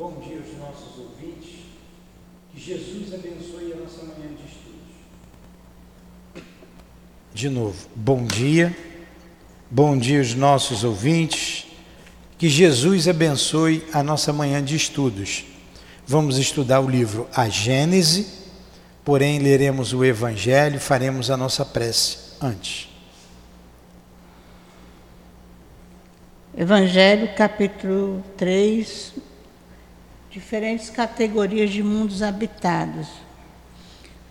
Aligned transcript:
Bom 0.00 0.18
dia 0.18 0.38
aos 0.38 0.56
nossos 0.56 0.98
ouvintes. 0.98 1.56
Que 2.50 2.58
Jesus 2.58 3.12
abençoe 3.12 3.74
a 3.74 3.76
nossa 3.76 4.02
manhã 4.02 4.30
de 4.34 4.46
estudos. 4.46 4.94
De 7.34 7.50
novo, 7.50 7.86
bom 7.94 8.24
dia. 8.24 8.74
Bom 9.70 9.98
dia 9.98 10.20
aos 10.20 10.34
nossos 10.34 10.84
ouvintes. 10.84 11.66
Que 12.38 12.48
Jesus 12.48 13.08
abençoe 13.08 13.84
a 13.92 14.02
nossa 14.02 14.32
manhã 14.32 14.64
de 14.64 14.74
estudos. 14.74 15.44
Vamos 16.06 16.38
estudar 16.38 16.80
o 16.80 16.88
livro 16.88 17.28
A 17.34 17.50
Gênese, 17.50 18.26
porém 19.04 19.38
leremos 19.38 19.92
o 19.92 20.02
Evangelho, 20.02 20.80
faremos 20.80 21.30
a 21.30 21.36
nossa 21.36 21.62
prece 21.62 22.38
antes. 22.40 22.88
Evangelho, 26.56 27.34
capítulo 27.36 28.24
3, 28.38 29.28
diferentes 30.30 30.88
categorias 30.88 31.70
de 31.70 31.82
mundos 31.82 32.22
habitados. 32.22 33.08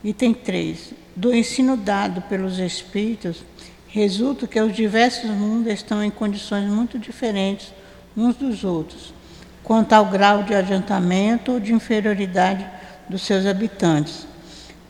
Item 0.01 0.33
3. 0.33 0.93
Do 1.13 1.35
ensino 1.35 1.75
dado 1.75 2.21
pelos 2.21 2.57
Espíritos, 2.57 3.43
resulta 3.89 4.47
que 4.47 4.61
os 4.61 4.73
diversos 4.73 5.29
mundos 5.29 5.73
estão 5.73 6.01
em 6.01 6.09
condições 6.09 6.69
muito 6.69 6.97
diferentes 6.97 7.73
uns 8.15 8.35
dos 8.35 8.63
outros, 8.63 9.13
quanto 9.61 9.91
ao 9.91 10.05
grau 10.05 10.41
de 10.43 10.55
adiantamento 10.55 11.51
ou 11.51 11.59
de 11.59 11.73
inferioridade 11.73 12.65
dos 13.09 13.23
seus 13.23 13.45
habitantes. 13.45 14.25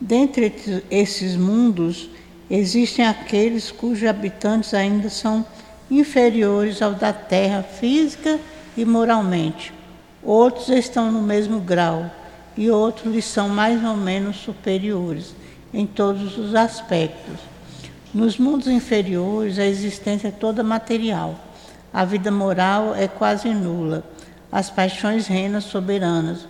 Dentre 0.00 0.84
esses 0.88 1.34
mundos, 1.34 2.08
existem 2.48 3.04
aqueles 3.04 3.72
cujos 3.72 4.08
habitantes 4.08 4.74
ainda 4.74 5.10
são 5.10 5.44
inferiores 5.90 6.80
ao 6.80 6.94
da 6.94 7.12
terra 7.12 7.64
física 7.64 8.38
e 8.76 8.84
moralmente. 8.84 9.79
Outros 10.22 10.68
estão 10.68 11.10
no 11.10 11.22
mesmo 11.22 11.60
grau 11.60 12.10
e 12.56 12.70
outros 12.70 13.12
lhes 13.12 13.24
são 13.24 13.48
mais 13.48 13.82
ou 13.82 13.96
menos 13.96 14.36
superiores 14.36 15.34
em 15.72 15.86
todos 15.86 16.36
os 16.36 16.54
aspectos. 16.54 17.40
Nos 18.12 18.38
mundos 18.38 18.66
inferiores, 18.66 19.58
a 19.58 19.64
existência 19.64 20.28
é 20.28 20.32
toda 20.32 20.62
material. 20.62 21.36
A 21.92 22.04
vida 22.04 22.30
moral 22.30 22.94
é 22.94 23.08
quase 23.08 23.48
nula. 23.48 24.04
As 24.50 24.68
paixões 24.68 25.26
reinam 25.26 25.60
soberanas. 25.60 26.46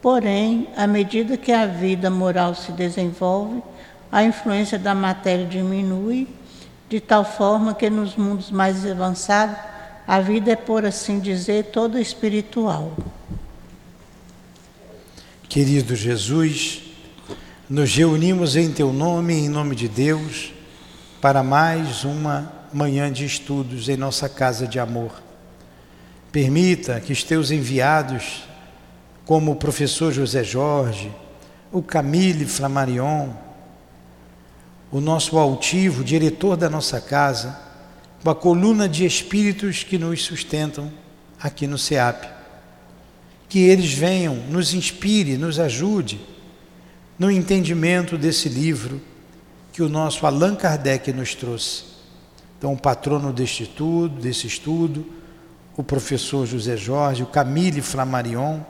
Porém, 0.00 0.68
à 0.76 0.86
medida 0.86 1.36
que 1.36 1.50
a 1.50 1.66
vida 1.66 2.10
moral 2.10 2.54
se 2.54 2.72
desenvolve, 2.72 3.62
a 4.10 4.22
influência 4.22 4.78
da 4.78 4.94
matéria 4.94 5.46
diminui 5.46 6.28
de 6.88 7.00
tal 7.00 7.24
forma 7.24 7.72
que 7.72 7.88
nos 7.88 8.14
mundos 8.16 8.50
mais 8.50 8.84
avançados 8.84 9.71
a 10.06 10.20
vida 10.20 10.52
é, 10.52 10.56
por 10.56 10.84
assim 10.84 11.20
dizer, 11.20 11.66
toda 11.66 12.00
espiritual. 12.00 12.96
Querido 15.48 15.94
Jesus, 15.94 16.82
nos 17.68 17.94
reunimos 17.94 18.56
em 18.56 18.72
Teu 18.72 18.92
nome, 18.92 19.34
em 19.34 19.48
nome 19.48 19.76
de 19.76 19.88
Deus, 19.88 20.52
para 21.20 21.42
mais 21.42 22.04
uma 22.04 22.52
manhã 22.72 23.12
de 23.12 23.24
estudos 23.24 23.88
em 23.88 23.96
nossa 23.96 24.28
casa 24.28 24.66
de 24.66 24.78
amor. 24.78 25.22
Permita 26.32 26.98
que 27.00 27.12
os 27.12 27.22
Teus 27.22 27.50
enviados, 27.50 28.44
como 29.24 29.52
o 29.52 29.56
professor 29.56 30.12
José 30.12 30.42
Jorge, 30.42 31.12
o 31.70 31.82
Camille 31.82 32.46
Flammarion, 32.46 33.30
o 34.90 35.00
nosso 35.00 35.38
altivo, 35.38 36.02
diretor 36.04 36.56
da 36.56 36.68
nossa 36.68 37.00
casa, 37.00 37.58
com 38.22 38.30
a 38.30 38.34
coluna 38.34 38.88
de 38.88 39.04
espíritos 39.04 39.82
que 39.82 39.98
nos 39.98 40.22
sustentam 40.22 40.90
aqui 41.40 41.66
no 41.66 41.76
SEAP. 41.76 42.24
Que 43.48 43.60
eles 43.60 43.92
venham, 43.92 44.36
nos 44.48 44.72
inspire, 44.72 45.36
nos 45.36 45.58
ajude 45.58 46.20
no 47.18 47.30
entendimento 47.30 48.16
desse 48.16 48.48
livro 48.48 49.00
que 49.72 49.82
o 49.82 49.88
nosso 49.88 50.24
Allan 50.26 50.54
Kardec 50.54 51.12
nos 51.12 51.34
trouxe. 51.34 51.84
Então, 52.58 52.72
o 52.72 52.78
patrono 52.78 53.32
deste 53.32 53.64
estudo, 53.64 54.20
desse 54.20 54.46
estudo, 54.46 55.04
o 55.76 55.82
professor 55.82 56.46
José 56.46 56.76
Jorge, 56.76 57.22
o 57.22 57.26
Camille 57.26 57.82
Flammarion, 57.82 58.60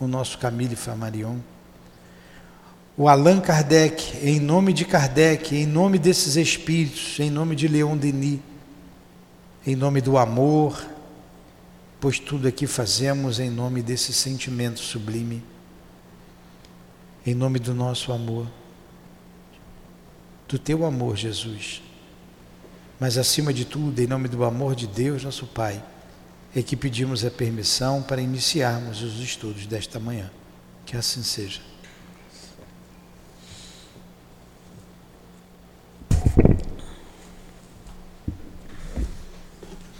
o 0.00 0.06
nosso 0.06 0.36
Camille 0.38 0.76
Flammarion, 0.76 1.38
o 2.96 3.08
Allan 3.08 3.40
Kardec, 3.40 4.18
em 4.22 4.38
nome 4.38 4.72
de 4.72 4.84
Kardec, 4.84 5.56
em 5.56 5.66
nome 5.66 5.98
desses 5.98 6.36
espíritos, 6.36 7.18
em 7.18 7.30
nome 7.30 7.56
de 7.56 7.66
Leon 7.66 7.96
Denis, 7.96 8.40
em 9.66 9.76
nome 9.76 10.00
do 10.00 10.18
amor, 10.18 10.84
pois 12.00 12.18
tudo 12.18 12.48
aqui 12.48 12.66
fazemos 12.66 13.38
em 13.38 13.48
nome 13.50 13.82
desse 13.82 14.12
sentimento 14.12 14.80
sublime, 14.80 15.42
em 17.24 17.34
nome 17.34 17.58
do 17.58 17.72
nosso 17.72 18.12
amor, 18.12 18.46
do 20.48 20.58
teu 20.58 20.84
amor, 20.84 21.16
Jesus. 21.16 21.82
Mas 22.98 23.16
acima 23.16 23.52
de 23.52 23.64
tudo, 23.64 24.00
em 24.00 24.06
nome 24.06 24.28
do 24.28 24.44
amor 24.44 24.74
de 24.74 24.86
Deus, 24.86 25.24
nosso 25.24 25.46
Pai, 25.46 25.82
é 26.54 26.62
que 26.62 26.76
pedimos 26.76 27.24
a 27.24 27.30
permissão 27.30 28.02
para 28.02 28.20
iniciarmos 28.20 29.02
os 29.02 29.20
estudos 29.20 29.66
desta 29.66 29.98
manhã. 29.98 30.30
Que 30.84 30.96
assim 30.96 31.22
seja. 31.22 31.60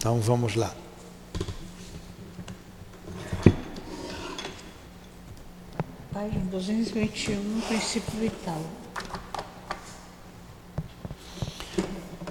Então 0.02 0.18
vamos 0.18 0.56
lá. 0.56 0.74
Página 6.12 6.44
221, 6.50 7.60
princípio 7.68 8.12
vital. 8.18 8.60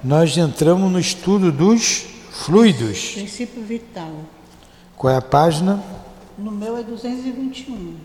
Nós 0.04 0.36
entramos 0.36 0.92
no 0.92 1.00
estudo 1.00 1.50
dos 1.50 2.08
fluidos. 2.32 3.12
Princípio 3.12 3.64
vital. 3.64 4.12
Qual 4.98 5.14
é 5.14 5.16
a 5.16 5.22
página? 5.22 5.82
No 6.38 6.52
meu 6.52 6.76
é 6.76 6.84
221. 6.84 7.96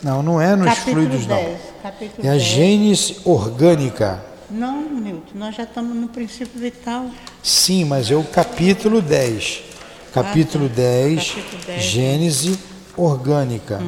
Não, 0.00 0.22
não 0.22 0.40
é 0.40 0.54
nos 0.54 0.66
capítulo 0.66 0.92
fluidos 0.92 1.26
10, 1.26 1.28
não. 1.28 1.82
Capítulo 1.82 2.24
É 2.24 2.30
a 2.30 2.34
10. 2.34 2.42
gênese 2.44 3.20
orgânica. 3.24 4.24
Não, 4.48 4.80
Nilton, 4.80 5.36
nós 5.36 5.56
já 5.56 5.64
estamos 5.64 5.96
no 5.96 6.06
princípio 6.06 6.60
vital. 6.60 7.10
Sim, 7.44 7.84
mas 7.84 8.10
é 8.10 8.16
o 8.16 8.24
capítulo 8.24 9.02
10. 9.02 9.62
Capítulo 10.14 10.64
Ah, 10.64 10.68
tá. 10.70 10.74
10, 10.76 11.28
Capítulo 11.28 11.62
10. 11.66 11.84
Gênese 11.84 12.58
orgânica. 12.96 13.82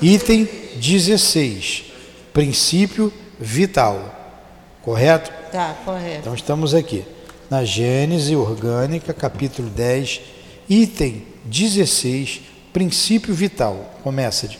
Item 0.00 0.48
16, 0.76 1.92
princípio 2.32 3.12
vital. 3.38 4.40
Correto? 4.80 5.30
Tá, 5.52 5.76
correto. 5.84 6.20
Então 6.20 6.34
estamos 6.34 6.72
aqui 6.72 7.04
na 7.50 7.62
Gênese 7.62 8.34
orgânica, 8.34 9.12
capítulo 9.12 9.68
10, 9.68 10.22
item 10.66 11.26
16, 11.44 12.40
princípio 12.72 13.34
vital. 13.34 13.98
Começa 14.02 14.48
de 14.48 14.58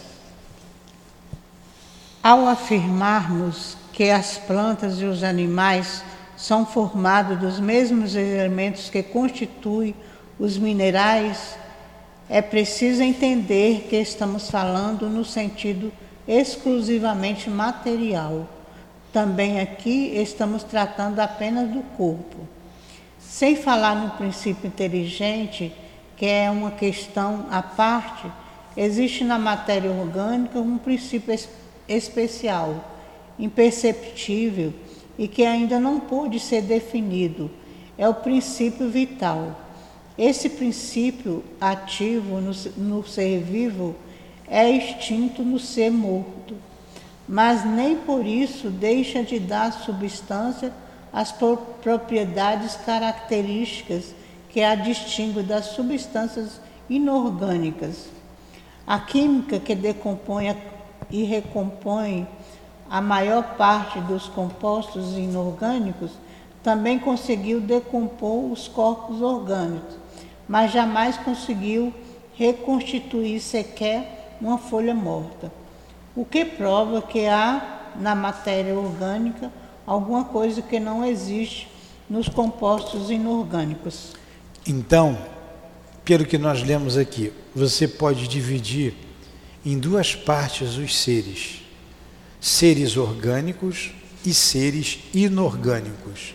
Ao 2.22 2.46
afirmarmos 2.46 3.83
que 3.94 4.10
as 4.10 4.36
plantas 4.36 5.00
e 5.00 5.04
os 5.04 5.22
animais 5.22 6.02
são 6.36 6.66
formados 6.66 7.38
dos 7.38 7.60
mesmos 7.60 8.16
elementos 8.16 8.90
que 8.90 9.04
constituem 9.04 9.94
os 10.36 10.58
minerais, 10.58 11.56
é 12.28 12.42
preciso 12.42 13.02
entender 13.04 13.86
que 13.88 13.94
estamos 13.94 14.50
falando 14.50 15.08
no 15.08 15.24
sentido 15.24 15.92
exclusivamente 16.26 17.48
material. 17.48 18.48
Também 19.12 19.60
aqui 19.60 20.12
estamos 20.16 20.64
tratando 20.64 21.20
apenas 21.20 21.68
do 21.68 21.82
corpo. 21.96 22.48
Sem 23.20 23.54
falar 23.54 23.94
no 23.94 24.10
princípio 24.10 24.66
inteligente, 24.66 25.72
que 26.16 26.26
é 26.26 26.50
uma 26.50 26.72
questão 26.72 27.46
à 27.48 27.62
parte, 27.62 28.26
existe 28.76 29.22
na 29.22 29.38
matéria 29.38 29.90
orgânica 29.92 30.58
um 30.58 30.78
princípio 30.78 31.32
es- 31.32 31.48
especial, 31.88 32.92
imperceptível 33.38 34.72
e 35.18 35.28
que 35.28 35.44
ainda 35.44 35.78
não 35.78 36.00
pôde 36.00 36.38
ser 36.40 36.62
definido. 36.62 37.50
É 37.96 38.08
o 38.08 38.14
princípio 38.14 38.88
vital. 38.88 39.60
Esse 40.16 40.48
princípio 40.48 41.44
ativo 41.60 42.40
no, 42.40 42.52
no 42.76 43.06
ser 43.06 43.40
vivo 43.40 43.94
é 44.46 44.70
extinto 44.70 45.42
no 45.42 45.58
ser 45.58 45.90
morto, 45.90 46.56
mas 47.26 47.64
nem 47.64 47.96
por 47.96 48.26
isso 48.26 48.68
deixa 48.70 49.22
de 49.22 49.38
dar 49.38 49.72
substância 49.72 50.72
às 51.12 51.32
pro- 51.32 51.56
propriedades 51.82 52.76
características 52.76 54.14
que 54.50 54.60
a 54.60 54.74
distinguem 54.74 55.44
das 55.44 55.66
substâncias 55.66 56.60
inorgânicas. 56.88 58.06
A 58.86 58.98
química 59.00 59.58
que 59.58 59.74
decompõe 59.74 60.54
e 61.10 61.22
recompõe 61.24 62.28
a 62.88 63.00
maior 63.00 63.56
parte 63.56 64.00
dos 64.00 64.28
compostos 64.28 65.16
inorgânicos 65.16 66.12
também 66.62 66.98
conseguiu 66.98 67.60
decompor 67.60 68.50
os 68.50 68.68
corpos 68.68 69.20
orgânicos, 69.20 69.96
mas 70.48 70.72
jamais 70.72 71.16
conseguiu 71.18 71.92
reconstituir 72.34 73.40
sequer 73.40 74.36
uma 74.40 74.58
folha 74.58 74.94
morta, 74.94 75.52
o 76.16 76.24
que 76.24 76.44
prova 76.44 77.02
que 77.02 77.26
há 77.26 77.92
na 77.96 78.14
matéria 78.14 78.74
orgânica 78.74 79.52
alguma 79.86 80.24
coisa 80.24 80.62
que 80.62 80.80
não 80.80 81.04
existe 81.04 81.68
nos 82.08 82.28
compostos 82.28 83.10
inorgânicos. 83.10 84.12
Então, 84.66 85.18
pelo 86.04 86.24
que 86.24 86.38
nós 86.38 86.62
lemos 86.62 86.96
aqui, 86.96 87.32
você 87.54 87.86
pode 87.86 88.28
dividir 88.28 88.94
em 89.64 89.78
duas 89.78 90.14
partes 90.14 90.76
os 90.76 90.96
seres: 90.96 91.62
seres 92.44 92.98
orgânicos 92.98 93.90
e 94.22 94.34
seres 94.34 94.98
inorgânicos. 95.14 96.34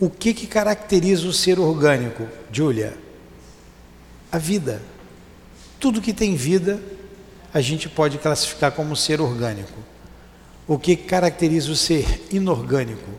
O 0.00 0.08
que, 0.08 0.32
que 0.32 0.46
caracteriza 0.46 1.28
o 1.28 1.34
ser 1.34 1.58
orgânico, 1.58 2.26
Júlia? 2.50 2.96
A 4.32 4.38
vida. 4.38 4.80
Tudo 5.78 6.00
que 6.00 6.14
tem 6.14 6.34
vida, 6.34 6.82
a 7.52 7.60
gente 7.60 7.90
pode 7.90 8.16
classificar 8.16 8.72
como 8.72 8.96
ser 8.96 9.20
orgânico. 9.20 9.78
O 10.66 10.78
que 10.78 10.96
caracteriza 10.96 11.70
o 11.70 11.76
ser 11.76 12.26
inorgânico? 12.32 13.10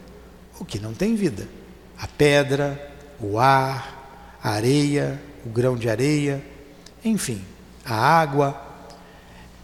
O 0.59 0.65
que 0.65 0.79
não 0.79 0.95
tem 0.95 1.13
vida. 1.13 1.47
A 1.95 2.07
pedra, 2.07 2.91
o 3.19 3.37
ar, 3.37 4.39
a 4.41 4.49
areia, 4.49 5.21
o 5.45 5.49
grão 5.49 5.77
de 5.77 5.87
areia, 5.87 6.43
enfim, 7.05 7.39
a 7.85 7.93
água, 7.93 8.59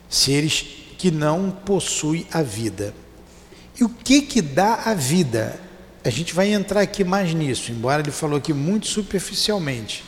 seres 0.08 0.79
que 1.00 1.10
não 1.10 1.50
possuem 1.50 2.28
a 2.30 2.44
vida. 2.44 2.94
E 3.80 3.86
o 3.86 3.90
que 3.90 4.22
que 4.22 4.42
dá 4.42 4.82
a 4.86 4.94
vida? 4.94 5.58
A 6.04 6.10
gente 6.10 6.36
vai 6.36 6.52
entrar 6.52 6.82
aqui 6.82 7.06
mais 7.06 7.34
nisso, 7.34 7.72
embora 7.72 8.02
ele 8.02 8.12
falou 8.12 8.38
aqui 8.38 8.54
muito 8.54 8.86
superficialmente. 8.86 10.04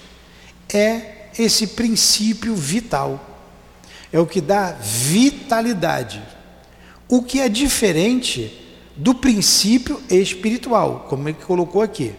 É 0.72 1.30
esse 1.40 1.68
princípio 1.68 2.54
vital. 2.54 3.26
É 4.12 4.20
o 4.20 4.28
que 4.28 4.42
dá 4.42 4.74
vitalidade. 4.74 6.22
O 7.08 7.24
que 7.24 7.40
é 7.40 7.48
diferente 7.48 8.62
do 8.96 9.16
princípio 9.16 10.02
espiritual, 10.10 11.06
como 11.08 11.30
ele 11.30 11.38
colocou 11.46 11.82
aqui. 11.82 12.14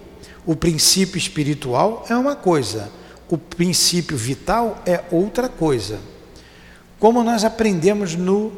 O 0.47 0.57
princípio 0.57 1.19
espiritual 1.19 2.07
é 2.09 2.17
uma 2.17 2.35
coisa, 2.35 2.91
o 3.29 3.37
princípio 3.37 4.17
vital 4.17 4.83
é 4.87 5.05
outra 5.11 5.49
coisa. 5.49 6.01
Como 7.03 7.25
nós 7.25 7.43
aprendemos 7.43 8.15
no 8.15 8.53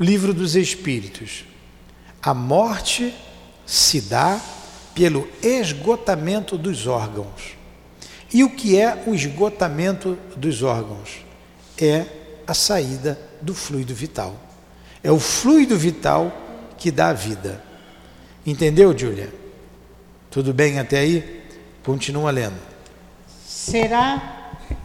livro 0.00 0.34
dos 0.34 0.56
Espíritos, 0.56 1.44
a 2.20 2.34
morte 2.34 3.14
se 3.64 4.00
dá 4.00 4.40
pelo 4.96 5.28
esgotamento 5.40 6.58
dos 6.58 6.88
órgãos. 6.88 7.56
E 8.32 8.42
o 8.42 8.50
que 8.50 8.76
é 8.80 9.04
o 9.06 9.14
esgotamento 9.14 10.18
dos 10.36 10.60
órgãos? 10.64 11.24
É 11.80 12.04
a 12.44 12.52
saída 12.52 13.16
do 13.40 13.54
fluido 13.54 13.94
vital. 13.94 14.34
É 15.00 15.12
o 15.12 15.20
fluido 15.20 15.78
vital 15.78 16.36
que 16.76 16.90
dá 16.90 17.10
a 17.10 17.12
vida. 17.12 17.62
Entendeu, 18.44 18.92
Júlia? 18.98 19.32
Tudo 20.32 20.52
bem 20.52 20.80
até 20.80 20.98
aí? 20.98 21.44
Continua 21.84 22.32
lendo. 22.32 22.58
Será 23.46 24.43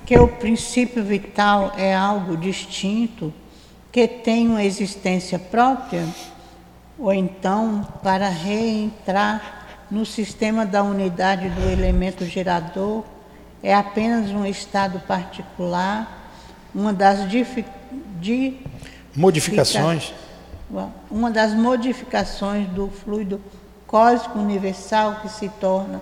que 0.09 0.17
o 0.17 0.27
princípio 0.27 1.03
vital 1.03 1.71
é 1.77 1.95
algo 1.95 2.35
distinto, 2.35 3.31
que 3.91 4.07
tem 4.07 4.47
uma 4.47 4.63
existência 4.63 5.37
própria? 5.37 6.03
Ou 6.97 7.13
então, 7.13 7.87
para 8.01 8.27
reentrar 8.27 9.85
no 9.91 10.03
sistema 10.07 10.65
da 10.65 10.81
unidade 10.81 11.47
do 11.49 11.61
elemento 11.61 12.25
gerador, 12.25 13.03
é 13.61 13.71
apenas 13.71 14.31
um 14.31 14.47
estado 14.47 14.99
particular, 15.01 16.31
uma 16.73 16.91
das 16.91 17.19
modificações 19.15 20.11
uma 21.11 21.29
das 21.29 21.53
modificações 21.53 22.67
do 22.69 22.89
fluido 22.89 23.39
cósmico 23.85 24.39
universal 24.39 25.19
que 25.21 25.29
se 25.29 25.49
torna 25.49 26.01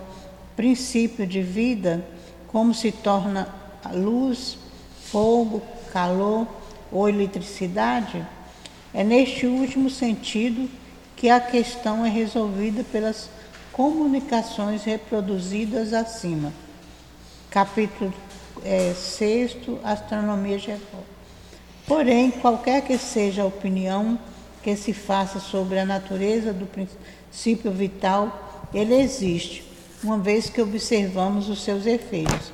princípio 0.56 1.28
de 1.28 1.42
vida, 1.42 2.06
como 2.48 2.74
se 2.74 2.90
torna 2.90 3.57
luz, 3.94 4.58
fogo, 5.12 5.62
calor 5.92 6.48
ou 6.92 7.08
eletricidade, 7.08 8.26
é 8.94 9.04
neste 9.04 9.46
último 9.46 9.90
sentido 9.90 10.70
que 11.16 11.30
a 11.30 11.40
questão 11.40 12.06
é 12.06 12.10
resolvida 12.10 12.84
pelas 12.84 13.30
comunicações 13.72 14.84
reproduzidas 14.84 15.94
acima. 15.94 16.52
Capítulo 17.50 18.14
é, 18.64 18.94
6, 18.94 19.58
Astronomia 19.84 20.58
Geral. 20.58 21.04
Porém, 21.86 22.32
qualquer 22.32 22.82
que 22.82 22.98
seja 22.98 23.44
a 23.44 23.46
opinião 23.46 24.20
que 24.62 24.76
se 24.76 24.94
faça 24.94 25.40
sobre 25.40 25.80
a 25.80 25.86
natureza 25.86 26.52
do 26.52 26.66
princípio 26.66 27.72
vital, 27.72 28.68
ele 28.74 28.96
existe, 28.96 29.64
uma 30.04 30.18
vez 30.18 30.50
que 30.50 30.62
observamos 30.62 31.48
os 31.50 31.64
seus 31.64 31.86
efeitos. 31.86 32.52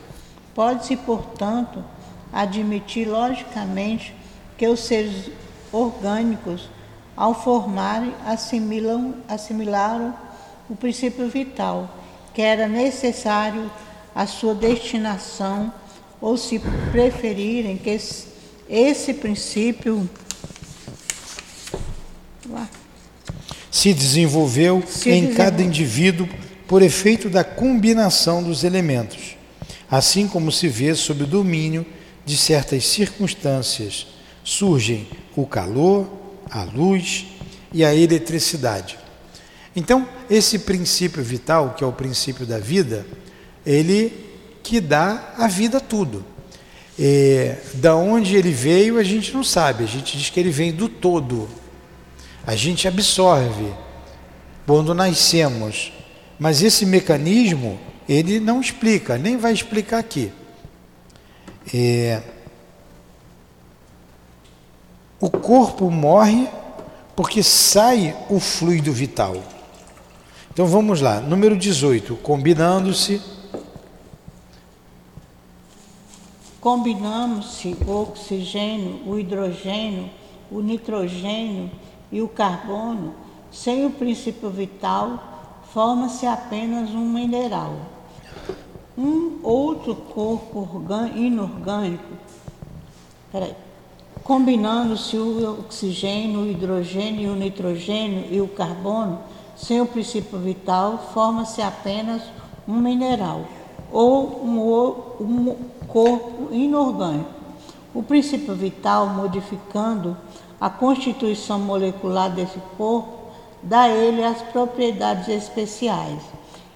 Pode-se, 0.55 0.95
portanto, 0.95 1.83
admitir 2.31 3.07
logicamente 3.07 4.13
que 4.57 4.67
os 4.67 4.81
seres 4.81 5.29
orgânicos, 5.71 6.69
ao 7.15 7.33
formarem, 7.44 8.13
assimilam, 8.25 9.15
assimilaram 9.27 10.13
o 10.69 10.75
princípio 10.75 11.27
vital, 11.27 11.89
que 12.33 12.41
era 12.41 12.67
necessário 12.67 13.69
a 14.15 14.25
sua 14.25 14.53
destinação, 14.53 15.73
ou 16.21 16.38
se 16.38 16.59
preferirem 16.91 17.77
que 17.77 17.99
esse 18.69 19.13
princípio 19.15 20.09
se 23.69 23.94
desenvolveu 23.94 24.81
se 24.88 25.09
em 25.09 25.25
desenvolveu. 25.25 25.35
cada 25.35 25.63
indivíduo 25.63 26.29
por 26.67 26.81
efeito 26.81 27.29
da 27.29 27.44
combinação 27.44 28.41
dos 28.41 28.63
elementos, 28.63 29.35
assim 29.94 30.28
como 30.28 30.51
se 30.51 30.68
vê 30.68 30.95
sob 30.95 31.24
o 31.24 31.28
domínio 31.28 31.86
de 32.25 32.36
certas 32.36 32.84
circunstâncias. 32.84 34.07
Surgem 34.44 35.07
o 35.36 35.45
calor, 35.45 36.10
a 36.50 36.63
luz 36.63 37.28
e 37.72 37.86
a 37.86 37.94
eletricidade. 37.94 38.98
Então, 39.75 40.10
esse 40.28 40.57
princípio 40.57 41.22
vital, 41.24 41.75
que 41.78 41.84
é 41.84 41.88
o 41.88 41.94
princípio 41.94 42.44
da 42.44 42.57
vida, 42.57 43.06
ele 43.63 44.12
que 44.63 44.81
dá 44.81 45.36
a 45.38 45.48
vida 45.48 45.78
a 45.78 45.81
tudo. 45.81 46.25
É, 46.98 47.57
da 47.76 47.95
onde 47.95 48.35
ele 48.35 48.52
veio, 48.52 48.97
a 48.97 49.04
gente 49.04 49.31
não 49.31 49.44
sabe. 49.44 49.83
A 49.83 49.88
gente 49.88 50.18
diz 50.18 50.28
que 50.28 50.40
ele 50.40 50.50
vem 50.50 50.71
do 50.71 50.90
todo. 50.90 51.47
A 52.47 52.56
gente 52.56 52.88
absorve 52.88 53.71
quando 54.66 54.95
nascemos. 54.95 55.94
Mas 56.40 56.64
esse 56.64 56.83
mecanismo, 56.83 57.80
ele 58.07 58.40
não 58.40 58.60
explica, 58.60 59.18
nem 59.18 59.38
vai 59.38 59.54
explicar 59.54 60.00
aqui. 60.00 60.31
É, 61.74 62.22
o 65.19 65.30
corpo 65.30 65.90
morre 65.90 66.48
porque 67.16 67.42
sai 67.42 68.16
o 68.30 68.40
fluido 68.40 68.92
vital. 68.92 69.36
Então 70.52 70.68
vamos 70.68 71.02
lá, 71.02 71.19
número 71.19 71.57
18, 71.57 72.16
combinando-se 72.18 73.22
Combinamos-se 76.64 77.76
o 77.86 77.92
oxigênio, 77.92 79.02
o 79.06 79.19
hidrogênio, 79.19 80.10
o 80.50 80.62
nitrogênio 80.62 81.69
e 82.10 82.22
o 82.22 82.30
carbono, 82.30 83.14
sem 83.52 83.86
o 83.86 83.90
princípio 83.90 84.50
vital, 84.50 85.32
forma-se 85.73 86.27
apenas 86.27 86.92
um 86.92 87.09
mineral. 87.09 87.73
Um 88.95 89.39
outro 89.42 89.95
corpo 89.95 90.69
inorgânico, 91.15 92.13
combinando-se 94.23 95.18
o 95.18 95.61
oxigênio, 95.61 96.42
o 96.42 96.47
hidrogênio, 96.47 97.31
o 97.31 97.35
nitrogênio 97.35 98.27
e 98.30 98.39
o 98.39 98.47
carbono, 98.47 99.19
sem 99.56 99.81
o 99.81 99.87
princípio 99.87 100.37
vital, 100.37 101.09
forma-se 101.11 101.59
apenas 101.59 102.21
um 102.68 102.77
mineral 102.77 103.44
ou 103.92 104.45
um, 104.45 105.23
um 105.23 105.56
corpo 105.87 106.53
inorgânico. 106.53 107.31
O 107.95 108.03
princípio 108.03 108.53
vital, 108.53 109.07
modificando 109.07 110.15
a 110.61 110.69
constituição 110.69 111.57
molecular 111.59 112.30
desse 112.30 112.59
corpo, 112.77 113.22
dá 113.63 113.87
ele 113.87 114.23
as 114.23 114.41
propriedades 114.41 115.27
especiais. 115.27 116.21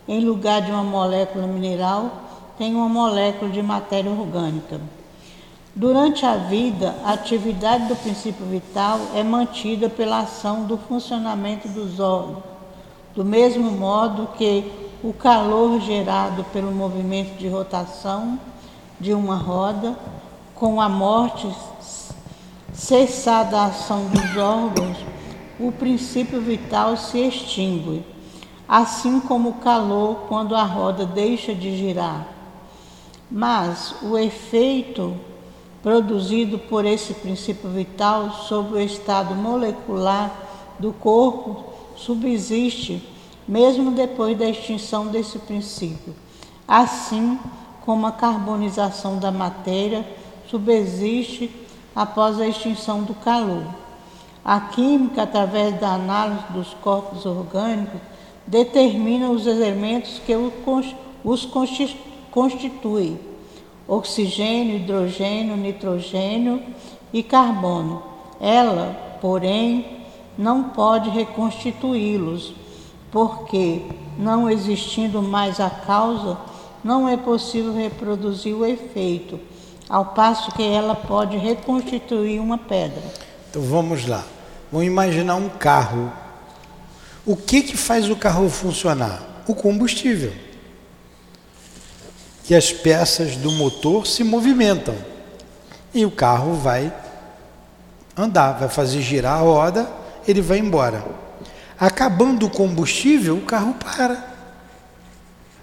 Em 0.08 0.24
lugar 0.24 0.62
de 0.62 0.72
uma 0.72 0.84
molécula 0.84 1.46
mineral, 1.46 2.10
tem 2.58 2.74
uma 2.74 2.90
molécula 2.90 3.52
de 3.52 3.62
matéria 3.62 4.10
orgânica. 4.10 4.80
Durante 5.76 6.26
a 6.26 6.38
vida, 6.38 6.96
a 7.04 7.14
atividade 7.14 7.86
do 7.86 7.96
princípio 7.96 8.46
vital 8.48 9.00
é 9.14 9.22
mantida 9.22 9.88
pela 9.88 10.22
ação 10.22 10.64
do 10.64 10.78
funcionamento 10.78 11.68
dos 11.68 12.00
órgãos, 12.00 12.44
do 13.14 13.24
mesmo 13.24 13.70
modo 13.70 14.30
que 14.38 14.72
o 15.04 15.14
calor 15.14 15.80
gerado 15.82 16.44
pelo 16.46 16.72
movimento 16.72 17.38
de 17.38 17.48
rotação 17.48 18.40
de 19.00 19.14
uma 19.14 19.36
roda, 19.36 19.96
com 20.56 20.82
a 20.82 20.90
morte 20.90 21.48
cessada 22.74 23.60
a 23.60 23.66
ação 23.66 24.06
dos 24.06 24.36
órgãos, 24.36 24.98
o 25.60 25.72
princípio 25.72 26.42
vital 26.42 26.98
se 26.98 27.20
extingue, 27.20 28.04
assim 28.68 29.20
como 29.20 29.50
o 29.50 29.54
calor 29.56 30.26
quando 30.28 30.56
a 30.56 30.64
roda 30.64 31.06
deixa 31.06 31.54
de 31.54 31.76
girar. 31.78 32.28
Mas 33.30 33.96
o 34.02 34.18
efeito 34.18 35.16
produzido 35.82 36.58
por 36.58 36.86
esse 36.86 37.14
princípio 37.14 37.70
vital 37.70 38.32
sobre 38.48 38.78
o 38.78 38.82
estado 38.82 39.36
molecular 39.36 40.32
do 40.80 40.94
corpo 40.94 41.64
subsiste 41.96 43.04
mesmo 43.48 43.92
depois 43.92 44.38
da 44.38 44.50
extinção 44.50 45.08
desse 45.08 45.40
princípio, 45.40 46.14
assim 46.68 47.40
como 47.86 48.06
a 48.06 48.12
carbonização 48.12 49.18
da 49.18 49.32
matéria 49.32 50.06
subsiste 50.50 51.50
após 51.96 52.40
a 52.40 52.48
extinção 52.48 53.04
do 53.04 53.14
calor. 53.16 53.64
A 54.48 54.62
química, 54.62 55.24
através 55.24 55.78
da 55.78 55.96
análise 55.96 56.46
dos 56.52 56.74
corpos 56.76 57.26
orgânicos, 57.26 58.00
determina 58.48 59.30
os 59.30 59.46
elementos 59.46 60.22
que 60.26 60.34
os 61.22 61.46
constituem: 62.32 63.20
oxigênio, 63.86 64.78
hidrogênio, 64.78 65.58
nitrogênio 65.58 66.64
e 67.12 67.22
carbono. 67.22 68.02
Ela, 68.40 69.18
porém, 69.20 69.86
não 70.38 70.70
pode 70.70 71.10
reconstituí-los 71.10 72.54
porque, 73.12 73.82
não 74.18 74.50
existindo 74.50 75.22
mais 75.22 75.60
a 75.60 75.70
causa, 75.70 76.38
não 76.82 77.10
é 77.10 77.18
possível 77.18 77.74
reproduzir 77.74 78.56
o 78.56 78.66
efeito, 78.66 79.38
ao 79.90 80.06
passo 80.06 80.54
que 80.54 80.64
ela 80.64 80.96
pode 80.96 81.36
reconstituir 81.36 82.40
uma 82.40 82.58
pedra. 82.58 83.04
Então 83.50 83.62
vamos 83.62 84.08
lá. 84.08 84.24
Vamos 84.72 84.88
imaginar 84.88 85.36
um 85.36 85.50
carro. 85.50 86.12
O 87.26 87.36
que 87.36 87.62
que 87.62 87.78
faz 87.78 88.10
o 88.10 88.16
carro 88.16 88.50
funcionar? 88.50 89.44
O 89.48 89.56
combustível. 89.56 90.34
Que 92.44 92.56
as 92.56 92.72
peças 92.72 93.36
do 93.36 93.52
motor 93.52 94.06
se 94.06 94.24
movimentam. 94.24 94.96
E 95.94 96.06
o 96.06 96.12
carro 96.12 96.54
vai 96.54 96.94
andar, 98.16 98.54
vai 98.54 98.70
fazer 98.70 99.02
girar 99.02 99.40
a 99.40 99.42
roda, 99.42 99.90
ele 100.28 100.42
vai 100.42 100.58
embora. 100.58 101.04
Acabando 101.80 102.46
o 102.46 102.50
combustível, 102.50 103.38
o 103.38 103.42
carro 103.42 103.74
para. 103.76 104.36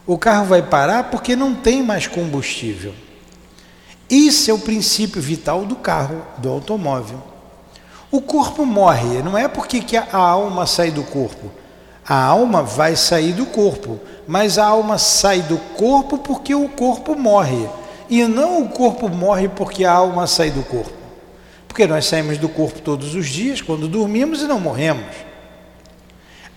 O 0.06 0.16
carro 0.18 0.46
vai 0.46 0.62
parar 0.62 1.04
porque 1.04 1.34
não 1.34 1.54
tem 1.54 1.82
mais 1.82 2.06
combustível. 2.06 2.94
Isso 4.08 4.50
é 4.50 4.54
o 4.54 4.58
princípio 4.58 5.20
vital 5.20 5.64
do 5.64 5.76
carro, 5.76 6.24
do 6.38 6.48
automóvel. 6.48 7.33
O 8.14 8.20
corpo 8.20 8.64
morre, 8.64 9.22
não 9.22 9.36
é 9.36 9.48
porque 9.48 9.80
que 9.80 9.96
a 9.96 10.16
alma 10.16 10.66
sai 10.66 10.90
do 10.90 11.02
corpo. 11.02 11.50
A 12.06 12.22
alma 12.22 12.62
vai 12.62 12.94
sair 12.94 13.32
do 13.32 13.46
corpo, 13.46 13.98
mas 14.26 14.58
a 14.58 14.66
alma 14.66 14.98
sai 14.98 15.40
do 15.40 15.58
corpo 15.76 16.18
porque 16.18 16.54
o 16.54 16.68
corpo 16.68 17.16
morre. 17.16 17.68
E 18.08 18.22
não 18.24 18.62
o 18.62 18.68
corpo 18.68 19.08
morre 19.08 19.48
porque 19.48 19.84
a 19.84 19.92
alma 19.92 20.26
sai 20.26 20.50
do 20.50 20.62
corpo. 20.62 20.92
Porque 21.66 21.86
nós 21.86 22.06
saímos 22.06 22.38
do 22.38 22.48
corpo 22.48 22.80
todos 22.80 23.14
os 23.14 23.26
dias 23.26 23.60
quando 23.60 23.88
dormimos 23.88 24.42
e 24.42 24.46
não 24.46 24.60
morremos 24.60 25.34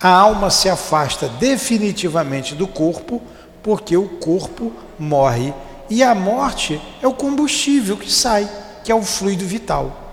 a 0.00 0.08
alma 0.08 0.50
se 0.50 0.68
afasta 0.68 1.28
definitivamente 1.28 2.54
do 2.54 2.68
corpo, 2.68 3.20
porque 3.62 3.96
o 3.96 4.08
corpo 4.08 4.72
morre. 4.98 5.52
E 5.90 6.02
a 6.02 6.14
morte 6.14 6.80
é 7.02 7.08
o 7.08 7.12
combustível 7.12 7.96
que 7.96 8.10
sai, 8.10 8.48
que 8.84 8.92
é 8.92 8.94
o 8.94 9.02
fluido 9.02 9.44
vital. 9.44 10.07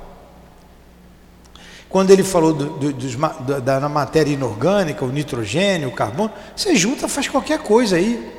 Quando 1.95 2.11
ele 2.11 2.25
falou 2.25 2.51
do, 2.51 2.69
do, 2.71 2.91
do, 2.91 3.61
da 3.61 3.87
matéria 3.87 4.33
inorgânica, 4.33 5.05
o 5.05 5.07
nitrogênio, 5.13 5.87
o 5.87 5.93
carbono, 5.93 6.29
você 6.53 6.75
junta, 6.75 7.07
faz 7.07 7.29
qualquer 7.29 7.59
coisa 7.59 7.95
aí. 7.95 8.33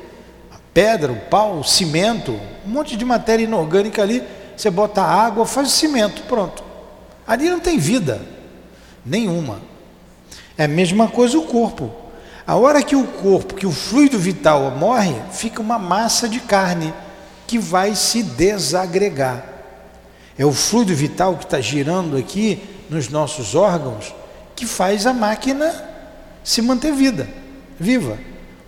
A 0.51 0.57
pedra, 0.71 1.11
o 1.11 1.21
pau, 1.21 1.57
o 1.57 1.63
cimento, 1.63 2.39
um 2.63 2.69
monte 2.69 2.95
de 2.95 3.03
matéria 3.03 3.45
inorgânica 3.45 4.03
ali, 4.03 4.21
você 4.55 4.69
bota 4.69 5.01
água, 5.01 5.43
faz 5.43 5.69
o 5.69 5.71
cimento, 5.71 6.21
pronto. 6.27 6.63
Ali 7.25 7.49
não 7.49 7.59
tem 7.59 7.79
vida 7.79 8.21
nenhuma. 9.03 9.59
É 10.55 10.65
a 10.65 10.67
mesma 10.67 11.07
coisa 11.07 11.35
o 11.39 11.47
corpo. 11.47 11.91
A 12.45 12.55
hora 12.55 12.83
que 12.83 12.95
o 12.95 13.07
corpo, 13.07 13.55
que 13.55 13.65
o 13.65 13.71
fluido 13.71 14.19
vital 14.19 14.69
morre, 14.77 15.15
fica 15.31 15.63
uma 15.63 15.79
massa 15.79 16.29
de 16.29 16.39
carne 16.41 16.93
que 17.47 17.57
vai 17.57 17.95
se 17.95 18.21
desagregar. 18.21 19.43
É 20.37 20.45
o 20.45 20.53
fluido 20.53 20.93
vital 20.93 21.37
que 21.37 21.45
está 21.45 21.59
girando 21.59 22.15
aqui 22.15 22.76
nos 22.89 23.09
nossos 23.09 23.55
órgãos 23.55 24.13
que 24.55 24.65
faz 24.65 25.05
a 25.05 25.13
máquina 25.13 25.73
se 26.43 26.61
manter 26.61 26.93
vida, 26.93 27.27
viva. 27.79 28.17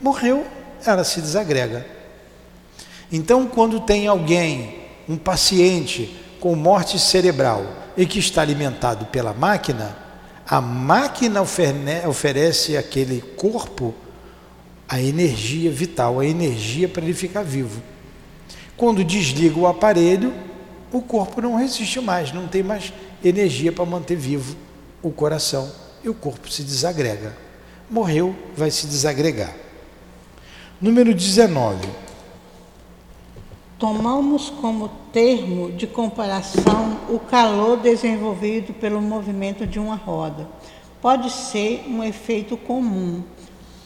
Morreu, 0.02 0.46
ela 0.86 1.04
se 1.04 1.22
desagrega. 1.22 1.86
Então, 3.12 3.48
quando 3.48 3.80
tem 3.80 4.08
alguém, 4.08 4.76
um 5.08 5.18
paciente 5.18 6.16
com 6.40 6.56
morte 6.56 7.00
cerebral 7.00 7.66
e 7.98 8.06
que 8.06 8.20
está 8.20 8.42
alimentado 8.42 9.06
pela 9.08 9.34
máquina, 9.34 9.96
a 10.48 10.62
máquina 10.62 11.42
oferece 11.42 12.78
àquele 12.78 13.22
corpo 13.22 13.94
a 14.88 15.02
energia 15.02 15.72
vital, 15.72 16.20
a 16.20 16.26
energia 16.26 16.88
para 16.88 17.04
ele 17.04 17.14
ficar 17.14 17.44
vivo. 17.44 17.82
Quando 18.76 19.04
desliga 19.04 19.60
o 19.60 19.68
aparelho, 19.68 20.34
o 20.92 21.02
corpo 21.02 21.42
não 21.42 21.56
resiste 21.56 22.00
mais, 22.02 22.34
não 22.34 22.48
tem 22.48 22.64
mais 22.64 22.92
energia 23.24 23.72
para 23.72 23.86
manter 23.86 24.16
vivo 24.16 24.56
o 25.02 25.12
coração 25.12 25.72
e 26.04 26.10
o 26.10 26.14
corpo 26.14 26.50
se 26.50 26.64
desagrega. 26.64 27.36
Morreu, 27.90 28.36
vai 28.56 28.72
se 28.72 28.88
desagregar. 28.88 29.56
Número 30.82 31.14
19. 31.14 31.88
Tomamos 33.78 34.50
como 34.50 34.90
termo 35.12 35.72
de 35.72 35.88
comparação 35.88 37.00
o 37.10 37.20
calor 37.20 37.78
desenvolvido 37.78 38.74
pelo 38.74 39.02
movimento 39.02 39.66
de 39.66 39.80
uma 39.80 39.96
roda. 39.96 40.48
Pode 41.02 41.32
ser 41.32 41.86
um 41.88 42.04
efeito 42.04 42.58
comum, 42.58 43.24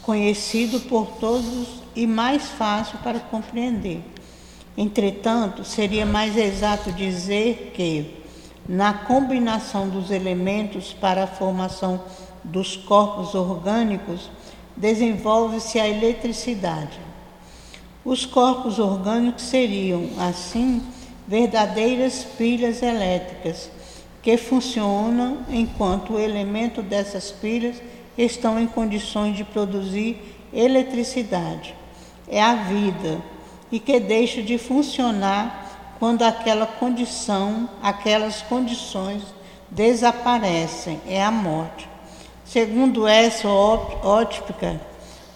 conhecido 0.01 0.79
por 0.81 1.05
todos 1.19 1.83
e 1.95 2.07
mais 2.07 2.49
fácil 2.49 2.97
para 2.99 3.19
compreender. 3.19 4.03
Entretanto, 4.77 5.63
seria 5.63 6.05
mais 6.05 6.35
exato 6.35 6.91
dizer 6.91 7.71
que, 7.75 8.23
na 8.67 8.93
combinação 8.93 9.87
dos 9.87 10.09
elementos 10.09 10.93
para 10.93 11.25
a 11.25 11.27
formação 11.27 12.01
dos 12.43 12.75
corpos 12.75 13.35
orgânicos, 13.35 14.31
desenvolve-se 14.75 15.79
a 15.79 15.87
eletricidade. 15.87 16.99
Os 18.03 18.25
corpos 18.25 18.79
orgânicos 18.79 19.43
seriam, 19.43 20.09
assim, 20.17 20.81
verdadeiras 21.27 22.23
pilhas 22.37 22.81
elétricas 22.81 23.69
que 24.21 24.37
funcionam 24.37 25.39
enquanto 25.49 26.13
o 26.13 26.19
elemento 26.19 26.81
dessas 26.81 27.31
pilhas 27.31 27.81
estão 28.17 28.59
em 28.59 28.65
condições 28.67 29.35
de 29.35 29.43
produzir 29.43 30.17
eletricidade. 30.51 31.75
É 32.27 32.41
a 32.41 32.55
vida 32.55 33.21
e 33.73 33.79
que 33.79 33.99
deixa 33.99 34.43
de 34.43 34.59
funcionar 34.59 35.95
quando 35.97 36.21
aquela 36.21 36.67
condição, 36.67 37.67
aquelas 37.81 38.43
condições 38.43 39.23
desaparecem, 39.67 41.01
é 41.07 41.23
a 41.23 41.31
morte. 41.31 41.89
Segundo 42.45 43.07
essa 43.07 43.49
ótica, 43.49 44.79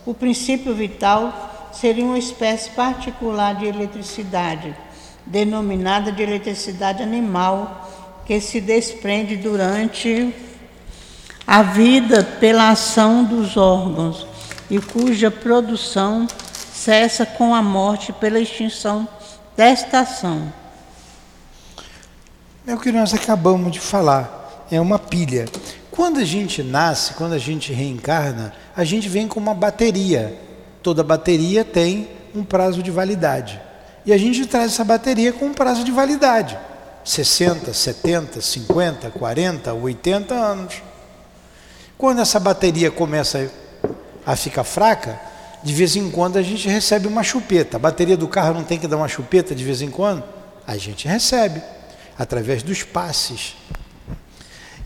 o 0.05 0.13
princípio 0.13 0.75
vital 0.75 1.69
seria 1.73 2.05
uma 2.05 2.19
espécie 2.19 2.69
particular 2.69 3.55
de 3.55 3.65
eletricidade, 3.65 4.75
denominada 5.25 6.11
de 6.11 6.21
eletricidade 6.21 7.01
animal, 7.01 7.89
que 8.23 8.39
se 8.39 8.61
desprende 8.61 9.35
durante 9.35 10.31
a 11.47 11.63
vida 11.63 12.23
pela 12.39 12.69
ação 12.69 13.23
dos 13.23 13.57
órgãos 13.57 14.27
e 14.69 14.77
cuja 14.79 15.31
produção 15.31 16.27
cessa 16.87 17.25
com 17.25 17.53
a 17.53 17.61
morte 17.61 18.13
pela 18.13 18.39
extinção 18.39 19.05
desta 19.57 19.99
ação. 19.99 20.53
É 22.65 22.73
o 22.73 22.79
que 22.79 22.93
nós 22.93 23.13
acabamos 23.13 23.73
de 23.73 23.79
falar, 23.81 24.65
é 24.71 24.79
uma 24.79 24.97
pilha. 24.97 25.49
Quando 25.91 26.19
a 26.19 26.23
gente 26.23 26.63
nasce, 26.63 27.13
quando 27.15 27.33
a 27.33 27.37
gente 27.37 27.73
reencarna, 27.73 28.53
a 28.73 28.85
gente 28.85 29.09
vem 29.09 29.27
com 29.27 29.37
uma 29.37 29.53
bateria 29.53 30.39
toda 30.81 31.03
bateria 31.03 31.65
tem 31.65 32.07
um 32.33 32.45
prazo 32.45 32.81
de 32.81 32.89
validade. 32.89 33.59
E 34.05 34.13
a 34.13 34.17
gente 34.17 34.45
traz 34.45 34.71
essa 34.71 34.85
bateria 34.85 35.33
com 35.33 35.47
um 35.47 35.53
prazo 35.53 35.83
de 35.83 35.91
validade: 35.91 36.57
60, 37.03 37.73
70, 37.73 38.39
50, 38.39 39.09
40, 39.09 39.73
80 39.73 40.33
anos. 40.33 40.81
Quando 41.97 42.21
essa 42.21 42.39
bateria 42.39 42.89
começa 42.89 43.51
a 44.25 44.37
ficar 44.37 44.63
fraca, 44.63 45.26
de 45.63 45.73
vez 45.73 45.95
em 45.95 46.09
quando 46.09 46.37
a 46.37 46.41
gente 46.41 46.67
recebe 46.67 47.07
uma 47.07 47.23
chupeta. 47.23 47.77
A 47.77 47.79
bateria 47.79 48.17
do 48.17 48.27
carro 48.27 48.53
não 48.53 48.63
tem 48.63 48.79
que 48.79 48.87
dar 48.87 48.97
uma 48.97 49.07
chupeta 49.07 49.55
de 49.55 49.63
vez 49.63 49.81
em 49.81 49.89
quando? 49.89 50.23
A 50.65 50.77
gente 50.77 51.07
recebe, 51.07 51.61
através 52.17 52.63
dos 52.63 52.83
passes. 52.83 53.55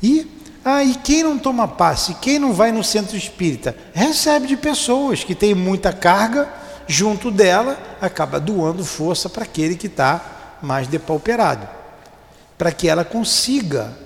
E, 0.02 0.28
ah, 0.64 0.82
quem 1.04 1.24
não 1.24 1.38
toma 1.38 1.68
passe, 1.68 2.16
quem 2.16 2.40
não 2.40 2.54
vai 2.54 2.72
no 2.72 2.84
centro 2.84 3.16
espírita, 3.16 3.76
recebe 3.94 4.48
de 4.48 4.58
pessoas 4.58 5.24
que 5.24 5.36
têm 5.36 5.54
muita 5.54 5.92
carga, 5.94 6.50
junto 6.88 7.32
dela, 7.32 7.78
acaba 8.00 8.40
doando 8.40 8.84
força 8.84 9.30
para 9.30 9.44
aquele 9.44 9.76
que 9.76 9.88
está 9.88 10.58
mais 10.62 10.88
depauperado, 10.88 11.68
para 12.58 12.72
que 12.72 12.88
ela 12.88 13.04
consiga 13.04 13.98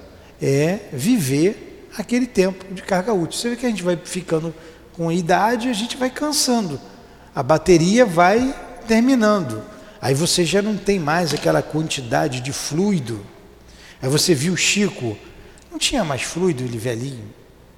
é, 0.42 0.80
viver 0.92 1.90
aquele 1.98 2.26
tempo 2.26 2.74
de 2.74 2.82
carga 2.82 3.14
útil. 3.14 3.40
Você 3.40 3.50
vê 3.50 3.56
que 3.56 3.66
a 3.66 3.70
gente 3.70 3.84
vai 3.84 3.98
ficando 4.04 4.54
com 4.96 5.10
a 5.10 5.14
idade, 5.14 5.68
a 5.68 5.74
gente 5.74 5.98
vai 5.98 6.10
cansando, 6.10 6.80
a 7.36 7.44
bateria 7.44 8.06
vai 8.06 8.56
terminando. 8.88 9.62
Aí 10.02 10.14
você 10.14 10.46
já 10.46 10.62
não 10.62 10.78
tem 10.78 11.00
mais 11.00 11.34
aquela 11.34 11.62
quantidade 11.62 12.40
de 12.40 12.54
fluido. 12.54 13.26
Aí 14.02 14.08
você 14.08 14.34
viu 14.34 14.56
Chico, 14.56 15.18
não 15.70 15.78
tinha 15.78 16.04
mais 16.04 16.22
fluido 16.22 16.64
ele 16.64 16.78
velhinho, 16.78 17.26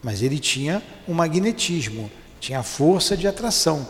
mas 0.03 0.21
ele 0.21 0.37
tinha 0.37 0.83
um 1.07 1.13
magnetismo, 1.13 2.11
tinha 2.39 2.61
força 2.61 3.17
de 3.17 3.27
atração, 3.27 3.87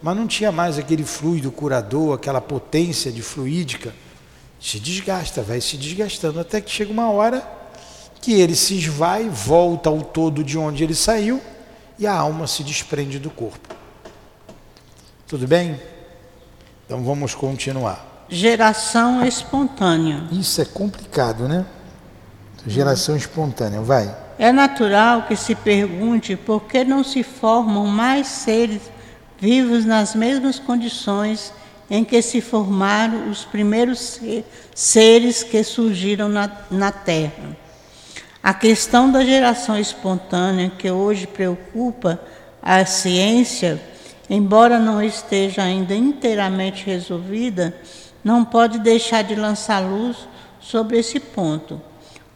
mas 0.00 0.16
não 0.16 0.26
tinha 0.26 0.52
mais 0.52 0.78
aquele 0.78 1.04
fluido 1.04 1.50
curador, 1.50 2.14
aquela 2.14 2.40
potência 2.40 3.10
de 3.10 3.22
fluídica. 3.22 3.92
Se 4.60 4.78
desgasta, 4.78 5.42
vai 5.42 5.60
se 5.60 5.76
desgastando 5.76 6.38
até 6.38 6.60
que 6.60 6.70
chega 6.70 6.92
uma 6.92 7.10
hora 7.10 7.46
que 8.20 8.34
ele 8.34 8.54
se 8.54 8.74
esvai, 8.76 9.28
volta 9.28 9.88
ao 9.88 10.02
todo 10.02 10.44
de 10.44 10.56
onde 10.58 10.84
ele 10.84 10.94
saiu 10.94 11.40
e 11.98 12.06
a 12.06 12.14
alma 12.14 12.46
se 12.46 12.62
desprende 12.62 13.18
do 13.18 13.30
corpo. 13.30 13.74
Tudo 15.26 15.46
bem? 15.46 15.80
Então 16.86 17.02
vamos 17.02 17.34
continuar. 17.34 18.26
Geração 18.28 19.24
espontânea. 19.24 20.24
Isso 20.30 20.60
é 20.60 20.64
complicado, 20.64 21.48
né? 21.48 21.66
Geração 22.66 23.16
espontânea, 23.16 23.80
vai. 23.80 24.14
É 24.38 24.52
natural 24.52 25.22
que 25.22 25.34
se 25.34 25.54
pergunte 25.54 26.36
por 26.36 26.64
que 26.64 26.84
não 26.84 27.02
se 27.02 27.22
formam 27.22 27.86
mais 27.86 28.26
seres 28.26 28.82
vivos 29.38 29.84
nas 29.84 30.14
mesmas 30.14 30.58
condições 30.58 31.52
em 31.90 32.04
que 32.04 32.20
se 32.20 32.40
formaram 32.40 33.30
os 33.30 33.44
primeiros 33.44 34.20
seres 34.74 35.42
que 35.42 35.62
surgiram 35.64 36.28
na, 36.28 36.50
na 36.70 36.92
Terra. 36.92 37.56
A 38.48 38.54
questão 38.54 39.12
da 39.12 39.22
geração 39.22 39.78
espontânea, 39.78 40.70
que 40.70 40.90
hoje 40.90 41.26
preocupa 41.26 42.18
a 42.62 42.82
ciência, 42.86 43.78
embora 44.30 44.78
não 44.78 45.02
esteja 45.02 45.62
ainda 45.62 45.94
inteiramente 45.94 46.86
resolvida, 46.86 47.76
não 48.24 48.46
pode 48.46 48.78
deixar 48.78 49.22
de 49.22 49.34
lançar 49.34 49.80
luz 49.80 50.26
sobre 50.60 50.98
esse 50.98 51.20
ponto. 51.20 51.78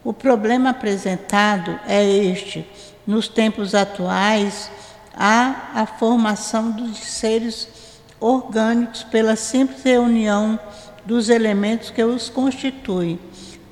O 0.03 0.13
problema 0.13 0.69
apresentado 0.69 1.79
é 1.87 2.05
este: 2.07 2.63
nos 3.07 3.27
tempos 3.27 3.73
atuais, 3.73 4.69
há 5.17 5.71
a 5.73 5.87
formação 5.87 6.69
dos 6.69 6.95
seres 6.99 7.67
orgânicos 8.19 9.01
pela 9.01 9.35
simples 9.35 9.81
reunião 9.81 10.59
dos 11.03 11.29
elementos 11.29 11.89
que 11.89 12.03
os 12.03 12.29
constituem 12.29 13.19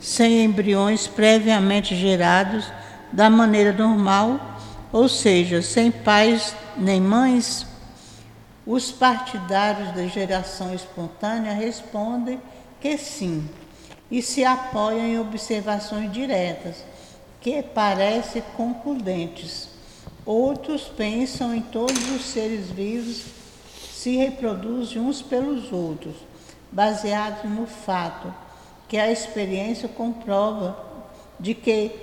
sem 0.01 0.43
embriões 0.43 1.07
previamente 1.07 1.95
gerados 1.95 2.65
da 3.11 3.29
maneira 3.29 3.71
normal, 3.71 4.57
ou 4.91 5.07
seja, 5.07 5.61
sem 5.61 5.91
pais 5.91 6.55
nem 6.75 6.99
mães, 6.99 7.67
os 8.65 8.91
partidários 8.91 9.93
da 9.93 10.05
geração 10.07 10.73
espontânea 10.73 11.53
respondem 11.53 12.41
que 12.79 12.97
sim 12.97 13.47
e 14.09 14.21
se 14.21 14.43
apoiam 14.43 15.05
em 15.05 15.19
observações 15.19 16.11
diretas, 16.11 16.83
que 17.39 17.61
parecem 17.61 18.43
concludentes. 18.55 19.69
Outros 20.25 20.83
pensam 20.83 21.55
em 21.55 21.61
todos 21.61 22.11
os 22.11 22.25
seres 22.25 22.69
vivos 22.69 23.23
se 23.91 24.15
reproduzem 24.17 25.01
uns 25.01 25.21
pelos 25.21 25.71
outros, 25.71 26.15
baseados 26.71 27.49
no 27.49 27.65
fato 27.65 28.33
que 28.91 28.97
a 28.97 29.09
experiência 29.09 29.87
comprova 29.87 30.77
de 31.39 31.53
que 31.53 31.95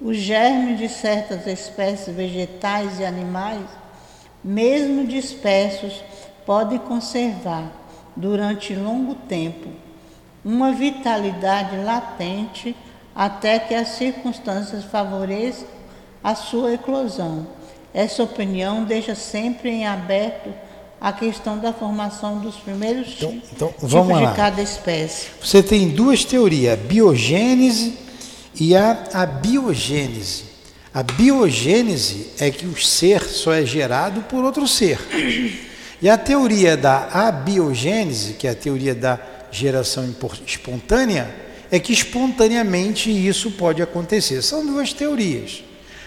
os 0.00 0.16
germes 0.16 0.78
de 0.78 0.88
certas 0.88 1.48
espécies 1.48 2.14
vegetais 2.14 3.00
e 3.00 3.04
animais, 3.04 3.66
mesmo 4.44 5.04
dispersos, 5.04 6.00
podem 6.46 6.78
conservar 6.78 7.72
durante 8.14 8.72
longo 8.72 9.16
tempo 9.16 9.68
uma 10.44 10.70
vitalidade 10.70 11.76
latente 11.78 12.76
até 13.16 13.58
que 13.58 13.74
as 13.74 13.88
circunstâncias 13.88 14.84
favoreçam 14.84 15.66
a 16.22 16.36
sua 16.36 16.72
eclosão. 16.72 17.48
Essa 17.92 18.22
opinião 18.22 18.84
deixa 18.84 19.16
sempre 19.16 19.70
em 19.70 19.88
aberto 19.88 20.54
a 21.00 21.12
questão 21.12 21.58
da 21.58 21.72
formação 21.72 22.38
dos 22.38 22.56
primeiros 22.56 23.14
então, 23.16 23.32
tipos, 23.32 23.48
então, 23.52 23.74
vamos 23.78 24.18
tipos 24.18 24.30
de 24.30 24.36
cada 24.36 24.62
espécie. 24.62 25.28
Você 25.40 25.62
tem 25.62 25.88
duas 25.90 26.24
teorias, 26.24 26.74
a 26.74 26.76
biogênese 26.76 27.94
e 28.58 28.74
a 28.74 29.04
abiogênese. 29.14 30.44
A 30.92 31.02
biogênese 31.02 32.30
é 32.40 32.50
que 32.50 32.66
o 32.66 32.76
ser 32.76 33.22
só 33.22 33.52
é 33.52 33.64
gerado 33.64 34.22
por 34.22 34.44
outro 34.44 34.66
ser. 34.66 34.98
E 36.00 36.08
a 36.08 36.16
teoria 36.16 36.76
da 36.76 37.08
abiogênese, 37.28 38.34
que 38.34 38.46
é 38.46 38.50
a 38.50 38.54
teoria 38.54 38.94
da 38.94 39.18
geração 39.50 40.08
espontânea, 40.46 41.28
é 41.70 41.78
que 41.78 41.92
espontaneamente 41.92 43.10
isso 43.10 43.50
pode 43.52 43.82
acontecer. 43.82 44.42
São 44.42 44.64
duas 44.64 44.92
teorias. 44.92 45.62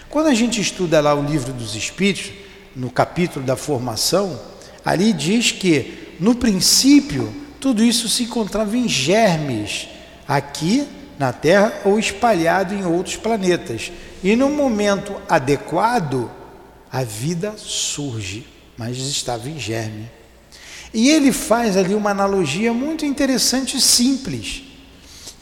Quando 0.08 0.26
a 0.26 0.34
gente 0.34 0.60
estuda 0.60 1.00
lá 1.00 1.14
o 1.14 1.24
livro 1.24 1.52
dos 1.52 1.74
Espíritos, 1.74 2.32
no 2.74 2.90
capítulo 2.90 3.44
da 3.44 3.56
formação, 3.56 4.38
Ali 4.84 5.12
diz 5.12 5.52
que, 5.52 6.16
no 6.18 6.34
princípio, 6.34 7.32
tudo 7.60 7.82
isso 7.82 8.08
se 8.08 8.24
encontrava 8.24 8.76
em 8.76 8.88
germes 8.88 9.88
aqui 10.26 10.86
na 11.18 11.32
Terra 11.32 11.72
ou 11.84 11.98
espalhado 11.98 12.74
em 12.74 12.84
outros 12.84 13.16
planetas. 13.16 13.92
E 14.22 14.34
no 14.34 14.50
momento 14.50 15.14
adequado, 15.28 16.30
a 16.90 17.04
vida 17.04 17.54
surge, 17.56 18.46
mas 18.76 18.96
estava 18.96 19.48
em 19.48 19.58
germe. 19.58 20.10
E 20.92 21.08
ele 21.08 21.32
faz 21.32 21.76
ali 21.76 21.94
uma 21.94 22.10
analogia 22.10 22.72
muito 22.72 23.06
interessante 23.06 23.76
e 23.76 23.80
simples, 23.80 24.64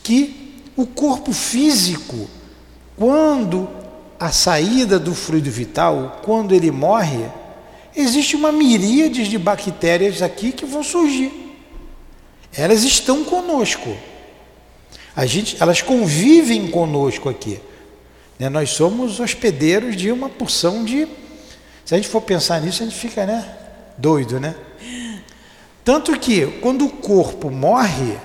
que 0.03 0.63
o 0.77 0.87
corpo 0.87 1.33
físico, 1.33 2.29
quando 2.97 3.69
a 4.19 4.31
saída 4.31 4.99
do 4.99 5.15
fluido 5.15 5.51
vital, 5.51 6.21
quando 6.23 6.55
ele 6.55 6.71
morre, 6.71 7.25
existe 7.95 8.37
uma 8.37 8.53
miríade 8.53 9.29
de 9.29 9.39
bactérias 9.39 10.23
aqui 10.23 10.53
que 10.53 10.65
vão 10.65 10.83
surgir. 10.83 11.33
Elas 12.53 12.83
estão 12.83 13.25
conosco. 13.25 13.97
A 15.15 15.27
gente, 15.27 15.57
elas 15.61 15.83
convivem 15.83 16.69
conosco 16.71 17.29
aqui. 17.29 17.61
Né? 18.39 18.49
Nós 18.49 18.71
somos 18.71 19.21
hospedeiros 19.21 19.97
de 19.97 20.11
uma 20.11 20.29
porção 20.29 20.85
de. 20.85 21.07
Se 21.85 21.95
a 21.95 21.97
gente 21.97 22.09
for 22.09 22.21
pensar 22.21 22.61
nisso, 22.61 22.83
a 22.83 22.87
gente 22.87 22.99
fica 22.99 23.27
né, 23.27 23.57
doido, 23.99 24.39
né? 24.39 24.55
Tanto 25.85 26.19
que 26.19 26.47
quando 26.61 26.87
o 26.87 26.91
corpo 26.91 27.51
morre, 27.51 28.17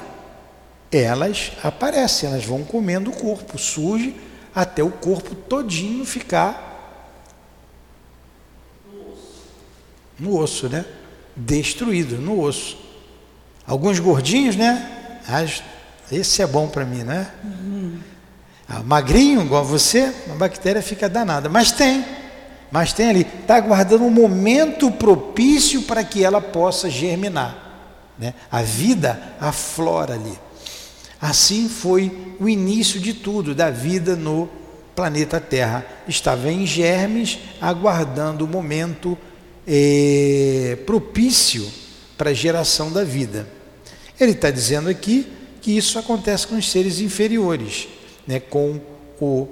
elas 0.91 1.51
aparecem, 1.63 2.29
elas 2.29 2.45
vão 2.45 2.63
comendo 2.63 3.09
o 3.09 3.15
corpo, 3.15 3.57
surge 3.57 4.15
até 4.53 4.83
o 4.83 4.91
corpo 4.91 5.33
todinho 5.35 6.05
ficar 6.05 6.74
no 10.19 10.37
osso, 10.37 10.69
né? 10.69 10.85
Destruído 11.35 12.17
no 12.17 12.41
osso. 12.41 12.77
Alguns 13.67 13.99
gordinhos, 13.99 14.55
né? 14.55 14.91
esse 16.11 16.41
é 16.41 16.47
bom 16.47 16.67
para 16.67 16.85
mim, 16.85 17.03
né? 17.03 17.27
Uhum. 17.43 17.99
Ah, 18.67 18.81
magrinho, 18.83 19.41
igual 19.41 19.63
você, 19.63 20.13
a 20.31 20.35
bactéria 20.35 20.81
fica 20.81 21.09
danada. 21.09 21.49
Mas 21.49 21.71
tem, 21.71 22.05
mas 22.71 22.93
tem 22.93 23.09
ali, 23.09 23.27
está 23.41 23.55
aguardando 23.55 24.03
um 24.03 24.09
momento 24.09 24.91
propício 24.91 25.83
para 25.83 26.03
que 26.03 26.23
ela 26.23 26.41
possa 26.41 26.89
germinar. 26.89 27.63
Né? 28.17 28.33
A 28.51 28.61
vida 28.61 29.19
aflora 29.39 30.13
ali. 30.13 30.39
Assim 31.21 31.69
foi 31.69 32.35
o 32.39 32.47
início 32.47 32.99
de 32.99 33.13
tudo, 33.13 33.55
da 33.55 33.69
vida 33.69 34.15
no 34.15 34.49
planeta 34.95 35.39
Terra. 35.39 35.85
Estava 36.07 36.51
em 36.51 36.65
germes, 36.65 37.39
aguardando 37.61 38.45
o 38.45 38.47
momento 38.47 39.17
é, 39.67 40.77
propício 40.85 41.67
para 42.17 42.29
a 42.29 42.33
geração 42.33 42.91
da 42.91 43.03
vida. 43.03 43.47
Ele 44.19 44.31
está 44.31 44.49
dizendo 44.49 44.89
aqui 44.89 45.27
que 45.61 45.75
isso 45.75 45.97
acontece 45.97 46.47
com 46.47 46.55
os 46.55 46.69
seres 46.69 46.99
inferiores, 46.99 47.87
né, 48.27 48.39
com 48.39 48.79
o 49.19 49.47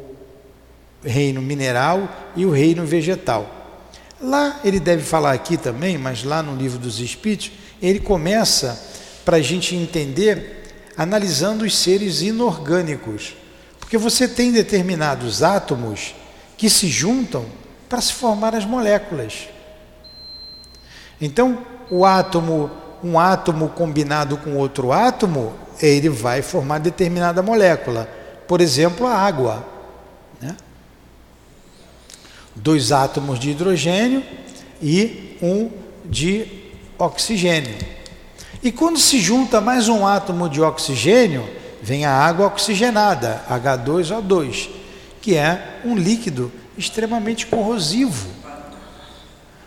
reino 1.04 1.42
mineral 1.42 2.32
e 2.36 2.46
o 2.46 2.52
reino 2.52 2.86
vegetal. 2.86 3.82
Lá 4.22 4.62
ele 4.64 4.80
deve 4.80 5.04
falar 5.04 5.34
aqui 5.34 5.58
também, 5.58 5.98
mas 5.98 6.24
lá 6.24 6.42
no 6.42 6.56
livro 6.56 6.80
dos 6.80 7.00
Espíritos, 7.00 7.52
ele 7.82 8.00
começa 8.00 8.82
para 9.26 9.38
a 9.38 9.42
gente 9.42 9.76
entender 9.76 10.64
analisando 10.96 11.66
os 11.66 11.78
seres 11.78 12.22
inorgânicos. 12.22 13.36
Porque 13.80 13.98
você 13.98 14.28
tem 14.28 14.52
determinados 14.52 15.44
átomos 15.44 16.16
que 16.58 16.70
se 16.70 16.88
juntam 16.88 17.46
para 17.90 18.00
se 18.00 18.14
formar 18.14 18.56
as 18.56 18.66
moléculas. 18.66 19.50
Então, 21.20 21.60
o 21.90 22.06
átomo, 22.06 22.70
um 23.04 23.20
átomo 23.20 23.70
combinado 23.70 24.38
com 24.38 24.56
outro 24.56 24.92
átomo, 24.92 25.54
ele 25.82 26.10
vai 26.10 26.42
formar 26.42 26.80
determinada 26.80 27.42
molécula. 27.42 28.10
Por 28.48 28.62
exemplo, 28.62 29.08
a 29.08 29.16
água. 29.16 29.66
Né? 30.42 30.56
Dois 32.56 32.92
átomos 32.92 33.40
de 33.40 33.52
hidrogênio 33.52 34.24
e 34.82 35.38
um 35.42 35.70
de 36.06 36.48
oxigênio. 36.98 37.76
E 38.62 38.72
quando 38.72 38.98
se 38.98 39.20
junta 39.20 39.60
mais 39.60 39.90
um 39.90 40.06
átomo 40.08 40.48
de 40.48 40.62
oxigênio, 40.62 41.44
vem 41.82 42.06
a 42.06 42.12
água 42.12 42.48
oxigenada, 42.48 43.44
H2O2, 43.50 44.70
que 45.22 45.36
é 45.36 45.82
um 45.84 45.96
líquido 45.96 46.52
extremamente 46.78 47.46
corrosivo. 47.46 48.30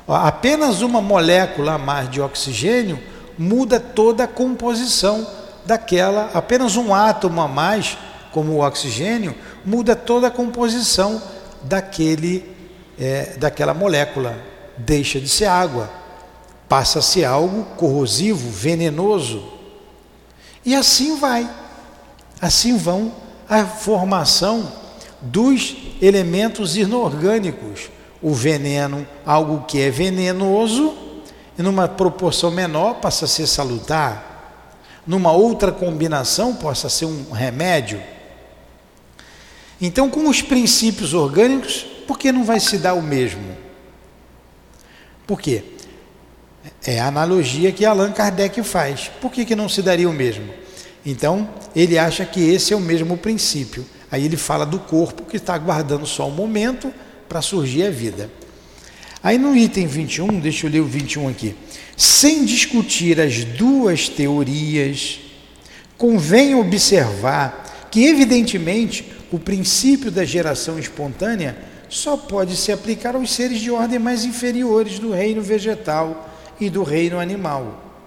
Apenas 0.08 0.82
uma 0.82 1.00
molécula 1.00 1.74
a 1.74 1.78
mais 1.78 2.08
de 2.10 2.20
oxigênio 2.20 2.98
muda 3.36 3.80
toda 3.80 4.24
a 4.24 4.28
composição 4.28 5.26
daquela, 5.64 6.30
apenas 6.32 6.76
um 6.76 6.94
átomo 6.94 7.40
a 7.40 7.48
mais, 7.48 7.98
como 8.30 8.52
o 8.52 8.64
oxigênio, 8.64 9.34
muda 9.64 9.96
toda 9.96 10.28
a 10.28 10.30
composição 10.30 11.20
daquele, 11.62 12.54
é, 12.98 13.36
daquela 13.36 13.74
molécula. 13.74 14.38
Deixa 14.78 15.20
de 15.20 15.28
ser 15.28 15.46
água, 15.46 15.90
passa 16.68 17.00
a 17.00 17.02
ser 17.02 17.24
algo 17.24 17.64
corrosivo, 17.76 18.48
venenoso. 18.50 19.42
E 20.64 20.74
assim 20.74 21.16
vai. 21.16 21.48
Assim 22.40 22.76
vão 22.76 23.12
a 23.48 23.64
formação 23.64 24.70
dos 25.20 25.76
elementos 26.00 26.76
inorgânicos. 26.76 27.88
O 28.22 28.32
veneno, 28.32 29.06
algo 29.24 29.64
que 29.66 29.80
é 29.80 29.90
venenoso, 29.90 30.96
e 31.58 31.62
numa 31.62 31.88
proporção 31.88 32.50
menor 32.50 32.94
passa 32.94 33.24
a 33.24 33.28
ser 33.28 33.46
salutar, 33.46 34.36
numa 35.06 35.32
outra 35.32 35.72
combinação 35.72 36.54
possa 36.54 36.88
ser 36.88 37.06
um 37.06 37.30
remédio. 37.30 38.02
Então, 39.80 40.10
com 40.10 40.28
os 40.28 40.42
princípios 40.42 41.14
orgânicos, 41.14 41.86
por 42.06 42.18
que 42.18 42.32
não 42.32 42.44
vai 42.44 42.60
se 42.60 42.78
dar 42.78 42.94
o 42.94 43.02
mesmo? 43.02 43.56
Por 45.26 45.40
quê? 45.40 45.64
É 46.84 47.00
a 47.00 47.08
analogia 47.08 47.72
que 47.72 47.84
Allan 47.84 48.12
Kardec 48.12 48.62
faz. 48.62 49.10
Por 49.20 49.30
que, 49.30 49.44
que 49.44 49.56
não 49.56 49.68
se 49.68 49.82
daria 49.82 50.08
o 50.08 50.12
mesmo? 50.12 50.52
Então, 51.04 51.48
ele 51.74 51.98
acha 51.98 52.24
que 52.24 52.40
esse 52.40 52.72
é 52.72 52.76
o 52.76 52.80
mesmo 52.80 53.16
princípio. 53.16 53.86
Aí 54.10 54.24
ele 54.24 54.36
fala 54.36 54.64
do 54.64 54.78
corpo 54.78 55.24
que 55.24 55.36
está 55.36 55.54
aguardando 55.54 56.06
só 56.06 56.24
o 56.24 56.28
um 56.28 56.34
momento 56.34 56.92
para 57.28 57.42
surgir 57.42 57.84
a 57.84 57.90
vida. 57.90 58.30
Aí 59.22 59.38
no 59.38 59.56
item 59.56 59.86
21, 59.86 60.40
deixa 60.40 60.66
eu 60.66 60.70
ler 60.70 60.80
o 60.80 60.86
21 60.86 61.28
aqui. 61.28 61.54
Sem 61.96 62.44
discutir 62.44 63.20
as 63.20 63.44
duas 63.44 64.08
teorias, 64.08 65.20
convém 65.96 66.54
observar 66.54 67.88
que, 67.90 68.04
evidentemente, 68.04 69.12
o 69.32 69.38
princípio 69.38 70.10
da 70.10 70.24
geração 70.24 70.78
espontânea 70.78 71.56
só 71.88 72.16
pode 72.16 72.56
se 72.56 72.70
aplicar 72.70 73.14
aos 73.14 73.32
seres 73.32 73.60
de 73.60 73.70
ordem 73.70 73.98
mais 73.98 74.24
inferiores 74.24 74.98
do 74.98 75.10
reino 75.12 75.42
vegetal 75.42 76.30
e 76.60 76.68
do 76.68 76.82
reino 76.82 77.18
animal, 77.18 78.04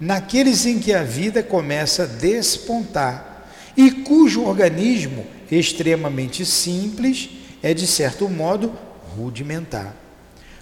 naqueles 0.00 0.66
em 0.66 0.78
que 0.78 0.92
a 0.92 1.02
vida 1.02 1.42
começa 1.42 2.04
a 2.04 2.06
despontar 2.06 3.50
e 3.76 3.90
cujo 3.90 4.42
organismo 4.42 5.26
extremamente 5.50 6.44
simples 6.44 7.30
é, 7.62 7.74
de 7.74 7.86
certo 7.86 8.28
modo, 8.28 8.72
rudimentar. 9.16 9.94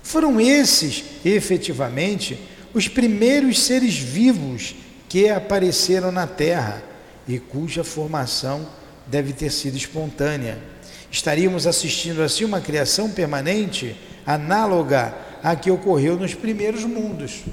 Foram 0.03 0.41
esses, 0.41 1.05
efetivamente, 1.25 2.39
os 2.73 2.89
primeiros 2.89 3.61
seres 3.61 3.97
vivos 3.99 4.75
que 5.09 5.29
apareceram 5.29 6.13
na 6.13 6.27
Terra 6.27 6.83
e 7.27 7.39
cuja 7.39 7.83
formação 7.83 8.67
deve 9.07 9.33
ter 9.33 9.51
sido 9.51 9.77
espontânea. 9.77 10.59
Estaríamos 11.11 11.67
assistindo 11.67 12.23
assim 12.23 12.45
uma 12.45 12.61
criação 12.61 13.11
permanente 13.11 13.97
análoga 14.27 15.15
à 15.43 15.57
que 15.57 15.71
ocorreu 15.71 16.17
nos 16.17 16.35
primeiros 16.35 16.85
mundos. 16.85 17.45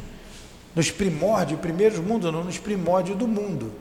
Nos 0.76 0.90
primórdios, 0.90 1.60
primeiros 1.60 2.00
mundos, 2.00 2.32
não 2.32 2.44
nos 2.44 2.58
primórdios 2.58 3.18
do 3.18 3.28
mundo. 3.28 3.72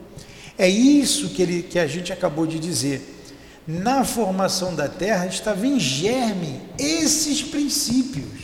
É 0.58 0.68
isso 0.68 1.30
que, 1.30 1.42
ele, 1.42 1.62
que 1.62 1.78
a 1.78 1.86
gente 1.86 2.12
acabou 2.12 2.46
de 2.46 2.58
dizer 2.58 3.11
na 3.66 4.04
formação 4.04 4.74
da 4.74 4.88
terra 4.88 5.26
estava 5.26 5.66
em 5.66 5.78
germe 5.78 6.60
esses 6.78 7.42
princípios, 7.42 8.40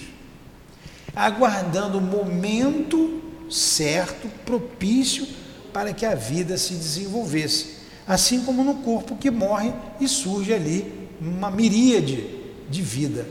aguardando 1.15 1.99
o 1.99 2.01
momento 2.01 3.23
certo, 3.51 4.29
propício 4.45 5.27
para 5.73 5.93
que 5.93 6.07
a 6.07 6.15
vida 6.15 6.57
se 6.57 6.75
desenvolvesse. 6.75 7.79
Assim 8.07 8.41
como 8.45 8.65
no 8.65 8.77
corpo 8.77 9.17
que 9.17 9.31
morre 9.31 9.73
e 10.01 10.09
surge 10.09 10.53
ali 10.53 11.09
uma 11.21 11.51
miríade 11.51 12.25
de 12.71 12.83
vida, 12.83 13.27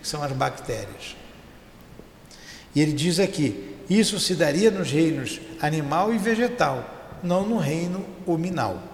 que 0.00 0.06
são 0.06 0.22
as 0.22 0.32
bactérias. 0.32 1.16
E 2.74 2.80
ele 2.80 2.92
diz 2.92 3.18
aqui: 3.18 3.74
isso 3.88 4.20
se 4.20 4.34
daria 4.34 4.70
nos 4.70 4.90
reinos 4.90 5.40
animal 5.60 6.12
e 6.12 6.18
vegetal, 6.18 7.18
não 7.22 7.46
no 7.46 7.58
reino 7.58 8.04
hominal. 8.26 8.91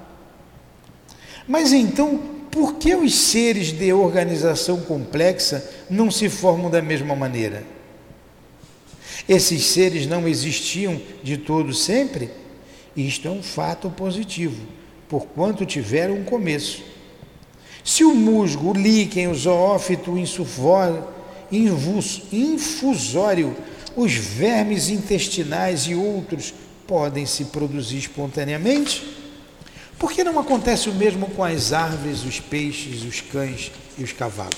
Mas 1.49 1.73
então, 1.73 2.21
por 2.51 2.75
que 2.75 2.95
os 2.95 3.15
seres 3.15 3.73
de 3.73 3.91
organização 3.93 4.81
complexa 4.83 5.69
não 5.89 6.11
se 6.11 6.29
formam 6.29 6.71
da 6.71 6.83
mesma 6.83 7.17
maneira? 7.17 7.65
Esses 9.27 9.65
seres 9.65 10.07
não 10.07 10.29
existiam 10.29 11.01
de 11.23 11.39
todo 11.39 11.73
sempre? 11.73 12.31
Isto 12.95 13.29
é 13.29 13.31
um 13.31 13.43
fato 13.43 13.89
positivo, 13.91 14.61
porquanto 15.09 15.65
tiveram 15.65 16.17
um 16.17 16.25
começo. 16.25 16.83
Se 17.83 18.05
o 18.05 18.15
musgo, 18.15 18.71
o 18.71 18.75
líquen, 18.75 19.29
o 19.29 19.35
zoófito, 19.35 20.13
o 20.13 20.19
infusório, 20.19 21.07
os 23.97 24.13
vermes 24.13 24.91
intestinais 24.91 25.83
e 25.87 25.95
outros 25.95 26.53
podem 26.87 27.25
se 27.25 27.47
produzir 27.47 27.99
espontaneamente, 27.99 29.18
por 29.99 30.13
que 30.13 30.23
não 30.23 30.39
acontece 30.39 30.89
o 30.89 30.95
mesmo 30.95 31.29
com 31.31 31.43
as 31.43 31.73
árvores, 31.73 32.25
os 32.25 32.39
peixes, 32.39 33.03
os 33.03 33.21
cães 33.21 33.73
e 33.97 34.05
os 34.05 34.13
cavalos? 34.13 34.57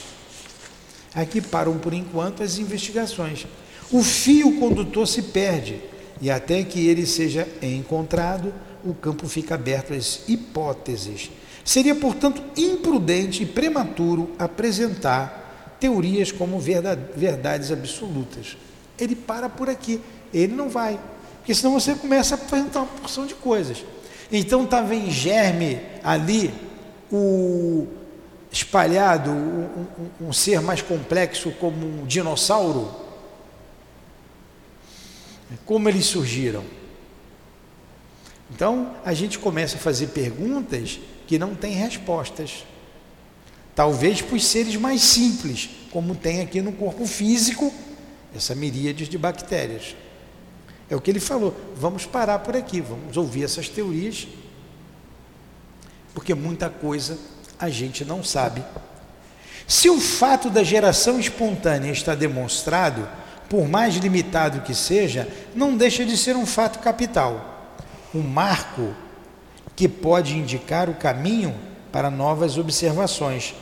Aqui 1.14 1.40
param 1.40 1.78
por 1.78 1.94
enquanto 1.94 2.42
as 2.42 2.58
investigações. 2.58 3.46
O 3.90 4.02
fio 4.02 4.58
condutor 4.58 5.08
se 5.08 5.22
perde 5.22 5.80
e 6.20 6.30
até 6.30 6.62
que 6.62 6.86
ele 6.86 7.06
seja 7.06 7.48
encontrado, 7.62 8.52
o 8.84 8.94
campo 8.94 9.26
fica 9.26 9.54
aberto 9.54 9.94
às 9.94 10.28
hipóteses. 10.28 11.30
Seria, 11.64 11.94
portanto, 11.94 12.42
imprudente 12.56 13.42
e 13.42 13.46
prematuro 13.46 14.30
apresentar 14.38 15.76
teorias 15.80 16.30
como 16.30 16.60
verdades 16.60 17.72
absolutas. 17.72 18.56
Ele 18.98 19.16
para 19.16 19.48
por 19.48 19.70
aqui, 19.70 20.00
ele 20.32 20.54
não 20.54 20.68
vai, 20.68 21.00
porque 21.38 21.54
senão 21.54 21.72
você 21.72 21.94
começa 21.94 22.34
a 22.34 22.38
apresentar 22.38 22.80
uma 22.80 22.88
porção 22.88 23.26
de 23.26 23.34
coisas. 23.34 23.82
Então 24.32 24.64
estava 24.64 24.94
em 24.94 25.10
germe 25.10 25.80
ali 26.02 26.52
o 27.10 27.86
espalhado 28.52 29.30
um, 29.30 29.86
um, 30.22 30.28
um, 30.28 30.32
ser 30.32 30.60
mais 30.60 30.82
complexo 30.82 31.50
como 31.52 31.86
um 31.86 32.06
dinossauro. 32.06 32.94
Como 35.66 35.88
eles 35.88 36.06
surgiram? 36.06 36.64
Então 38.52 38.94
a 39.04 39.12
gente 39.12 39.38
começa 39.38 39.76
a 39.76 39.80
fazer 39.80 40.08
perguntas 40.08 41.00
que 41.26 41.38
não 41.38 41.54
têm 41.54 41.74
respostas. 41.74 42.64
Talvez 43.74 44.20
para 44.20 44.36
os 44.36 44.44
seres 44.44 44.76
mais 44.76 45.00
simples, 45.00 45.70
como 45.90 46.14
tem 46.14 46.40
aqui 46.40 46.60
no 46.60 46.72
corpo 46.72 47.06
físico, 47.06 47.72
essa 48.34 48.54
miríade 48.54 49.08
de 49.08 49.18
bactérias. 49.18 49.96
É 50.90 50.96
o 50.96 51.00
que 51.00 51.10
ele 51.10 51.20
falou. 51.20 51.54
Vamos 51.76 52.04
parar 52.04 52.40
por 52.40 52.56
aqui, 52.56 52.80
vamos 52.80 53.16
ouvir 53.16 53.44
essas 53.44 53.68
teorias, 53.68 54.26
porque 56.12 56.34
muita 56.34 56.68
coisa 56.68 57.16
a 57.58 57.70
gente 57.70 58.04
não 58.04 58.24
sabe. 58.24 58.64
Se 59.68 59.88
o 59.88 60.00
fato 60.00 60.50
da 60.50 60.64
geração 60.64 61.20
espontânea 61.20 61.92
está 61.92 62.16
demonstrado, 62.16 63.08
por 63.48 63.68
mais 63.68 63.94
limitado 63.94 64.62
que 64.62 64.74
seja, 64.74 65.28
não 65.54 65.76
deixa 65.76 66.04
de 66.04 66.16
ser 66.16 66.34
um 66.34 66.44
fato 66.44 66.80
capital, 66.80 67.78
um 68.12 68.22
marco 68.22 68.92
que 69.76 69.88
pode 69.88 70.36
indicar 70.36 70.90
o 70.90 70.94
caminho 70.94 71.54
para 71.92 72.10
novas 72.10 72.58
observações. 72.58 73.54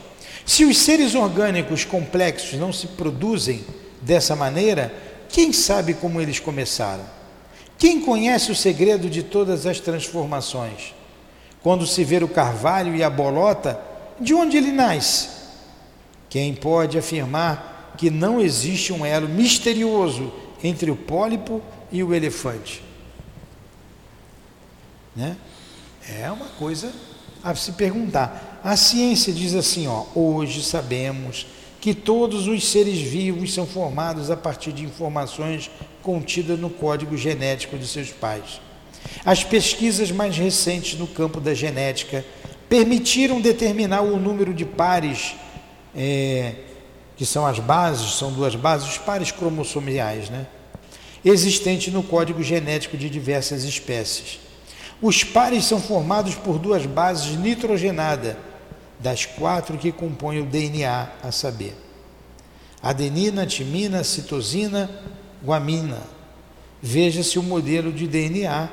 Se 0.46 0.64
os 0.64 0.78
seres 0.78 1.14
orgânicos 1.14 1.84
complexos 1.84 2.58
não 2.58 2.72
se 2.72 2.86
produzem 2.86 3.64
dessa 4.00 4.34
maneira, 4.34 4.92
quem 5.28 5.52
sabe 5.52 5.92
como 5.92 6.20
eles 6.20 6.40
começaram? 6.40 7.17
Quem 7.78 8.00
conhece 8.00 8.50
o 8.50 8.56
segredo 8.56 9.08
de 9.08 9.22
todas 9.22 9.64
as 9.64 9.78
transformações? 9.78 10.92
Quando 11.62 11.86
se 11.86 12.02
vê 12.02 12.22
o 12.22 12.28
carvalho 12.28 12.94
e 12.96 13.04
a 13.04 13.08
bolota, 13.08 13.80
de 14.18 14.34
onde 14.34 14.56
ele 14.56 14.72
nasce? 14.72 15.28
Quem 16.28 16.54
pode 16.54 16.98
afirmar 16.98 17.94
que 17.96 18.10
não 18.10 18.40
existe 18.40 18.92
um 18.92 19.06
elo 19.06 19.28
misterioso 19.28 20.32
entre 20.62 20.90
o 20.90 20.96
pólipo 20.96 21.62
e 21.92 22.02
o 22.02 22.12
elefante? 22.12 22.82
Né? 25.14 25.36
É 26.20 26.30
uma 26.30 26.46
coisa 26.46 26.92
a 27.44 27.54
se 27.54 27.72
perguntar. 27.72 28.60
A 28.64 28.76
ciência 28.76 29.32
diz 29.32 29.54
assim, 29.54 29.86
ó, 29.86 30.04
hoje 30.14 30.64
sabemos 30.64 31.46
que 31.88 31.94
todos 31.94 32.46
os 32.46 32.70
seres 32.70 33.00
vivos 33.00 33.54
são 33.54 33.66
formados 33.66 34.30
a 34.30 34.36
partir 34.36 34.72
de 34.72 34.84
informações 34.84 35.70
contidas 36.02 36.58
no 36.58 36.68
código 36.68 37.16
genético 37.16 37.78
de 37.78 37.86
seus 37.86 38.10
pais. 38.10 38.60
As 39.24 39.42
pesquisas 39.42 40.10
mais 40.10 40.36
recentes 40.36 40.98
no 40.98 41.06
campo 41.06 41.40
da 41.40 41.54
genética 41.54 42.26
permitiram 42.68 43.40
determinar 43.40 44.02
o 44.02 44.18
número 44.18 44.52
de 44.52 44.66
pares, 44.66 45.34
é, 45.96 46.56
que 47.16 47.24
são 47.24 47.46
as 47.46 47.58
bases, 47.58 48.18
são 48.18 48.30
duas 48.34 48.54
bases, 48.54 48.86
os 48.86 48.98
pares 48.98 49.32
cromossomiais, 49.32 50.28
né? 50.28 50.46
existentes 51.24 51.90
no 51.90 52.02
código 52.02 52.42
genético 52.42 52.98
de 52.98 53.08
diversas 53.08 53.64
espécies. 53.64 54.38
Os 55.00 55.24
pares 55.24 55.64
são 55.64 55.80
formados 55.80 56.34
por 56.34 56.58
duas 56.58 56.84
bases 56.84 57.38
nitrogenadas, 57.38 58.36
das 58.98 59.24
quatro 59.24 59.78
que 59.78 59.92
compõem 59.92 60.40
o 60.40 60.46
DNA, 60.46 61.08
a 61.22 61.30
saber, 61.30 61.76
adenina, 62.82 63.46
timina, 63.46 64.02
citosina, 64.02 64.90
guamina. 65.44 66.02
Veja-se 66.80 67.38
o 67.38 67.42
modelo 67.42 67.92
de 67.92 68.06
DNA 68.06 68.68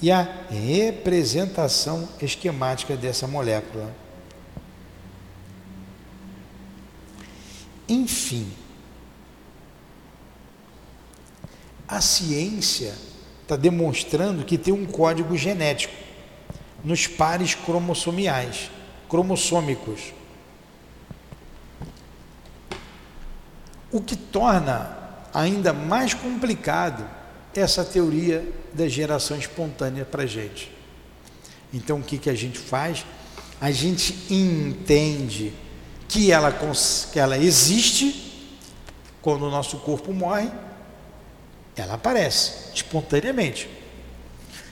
e 0.00 0.10
a 0.10 0.22
representação 0.50 2.08
esquemática 2.20 2.96
dessa 2.96 3.26
molécula. 3.26 3.94
Enfim, 7.88 8.50
a 11.86 12.00
ciência 12.00 12.94
está 13.42 13.54
demonstrando 13.54 14.44
que 14.44 14.56
tem 14.56 14.72
um 14.72 14.86
código 14.86 15.36
genético 15.36 15.94
nos 16.82 17.06
pares 17.06 17.54
cromossomiais, 17.54 18.70
cromossômicos. 19.12 20.14
O 23.90 24.00
que 24.00 24.16
torna 24.16 24.96
ainda 25.34 25.70
mais 25.74 26.14
complicado 26.14 27.06
essa 27.54 27.84
teoria 27.84 28.42
da 28.72 28.88
geração 28.88 29.36
espontânea 29.36 30.06
para 30.06 30.22
a 30.22 30.26
gente. 30.26 30.72
Então, 31.74 31.98
o 31.98 32.02
que, 32.02 32.16
que 32.16 32.30
a 32.30 32.34
gente 32.34 32.58
faz? 32.58 33.04
A 33.60 33.70
gente 33.70 34.14
entende 34.32 35.52
que 36.08 36.32
ela, 36.32 36.50
que 37.12 37.18
ela 37.18 37.36
existe 37.36 38.48
quando 39.20 39.42
o 39.42 39.50
nosso 39.50 39.76
corpo 39.80 40.10
morre 40.14 40.50
ela 41.76 41.94
aparece 41.94 42.70
espontaneamente, 42.74 43.68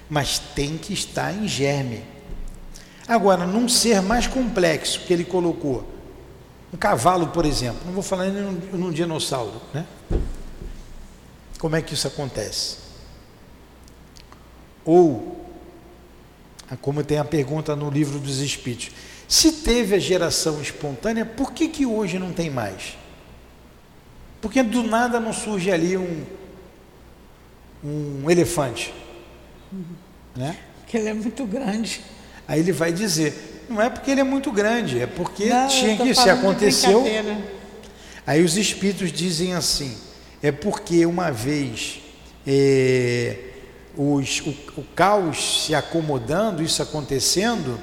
mas 0.08 0.38
tem 0.38 0.78
que 0.78 0.94
estar 0.94 1.30
em 1.30 1.46
germe. 1.46 2.02
Agora, 3.10 3.44
num 3.44 3.68
ser 3.68 4.00
mais 4.00 4.28
complexo 4.28 5.00
que 5.00 5.12
ele 5.12 5.24
colocou, 5.24 5.84
um 6.72 6.76
cavalo, 6.76 7.26
por 7.26 7.44
exemplo, 7.44 7.80
não 7.84 7.92
vou 7.92 8.04
falar 8.04 8.28
nem 8.28 8.40
num, 8.40 8.52
num 8.78 8.92
dinossauro, 8.92 9.60
né? 9.74 9.84
Como 11.58 11.74
é 11.74 11.82
que 11.82 11.92
isso 11.92 12.06
acontece? 12.06 12.76
Ou, 14.84 15.44
como 16.80 17.02
tem 17.02 17.18
a 17.18 17.24
pergunta 17.24 17.74
no 17.74 17.90
livro 17.90 18.16
dos 18.20 18.38
Espíritos, 18.38 18.92
se 19.26 19.54
teve 19.54 19.96
a 19.96 19.98
geração 19.98 20.62
espontânea, 20.62 21.26
por 21.26 21.52
que, 21.52 21.66
que 21.66 21.84
hoje 21.84 22.16
não 22.16 22.32
tem 22.32 22.48
mais? 22.48 22.96
Porque 24.40 24.62
do 24.62 24.84
nada 24.84 25.18
não 25.18 25.32
surge 25.32 25.72
ali 25.72 25.96
um, 25.96 26.24
um 27.82 28.30
elefante. 28.30 28.94
Né? 30.36 30.56
Porque 30.78 30.96
ele 30.96 31.08
é 31.08 31.14
muito 31.14 31.44
grande. 31.44 32.04
Aí 32.50 32.58
ele 32.58 32.72
vai 32.72 32.92
dizer, 32.92 33.64
não 33.68 33.80
é 33.80 33.88
porque 33.88 34.10
ele 34.10 34.20
é 34.20 34.24
muito 34.24 34.50
grande, 34.50 34.98
é 34.98 35.06
porque 35.06 35.46
não, 35.46 35.68
tinha 35.68 35.96
que 35.96 36.12
se 36.12 36.28
aconteceu. 36.28 37.04
Aí 38.26 38.42
os 38.42 38.56
espíritos 38.56 39.12
dizem 39.12 39.54
assim, 39.54 39.96
é 40.42 40.50
porque 40.50 41.06
uma 41.06 41.30
vez 41.30 42.00
é, 42.44 43.36
os, 43.96 44.40
o, 44.40 44.50
o 44.80 44.84
caos 44.96 45.64
se 45.64 45.74
acomodando, 45.74 46.62
isso 46.62 46.82
acontecendo, 46.82 47.78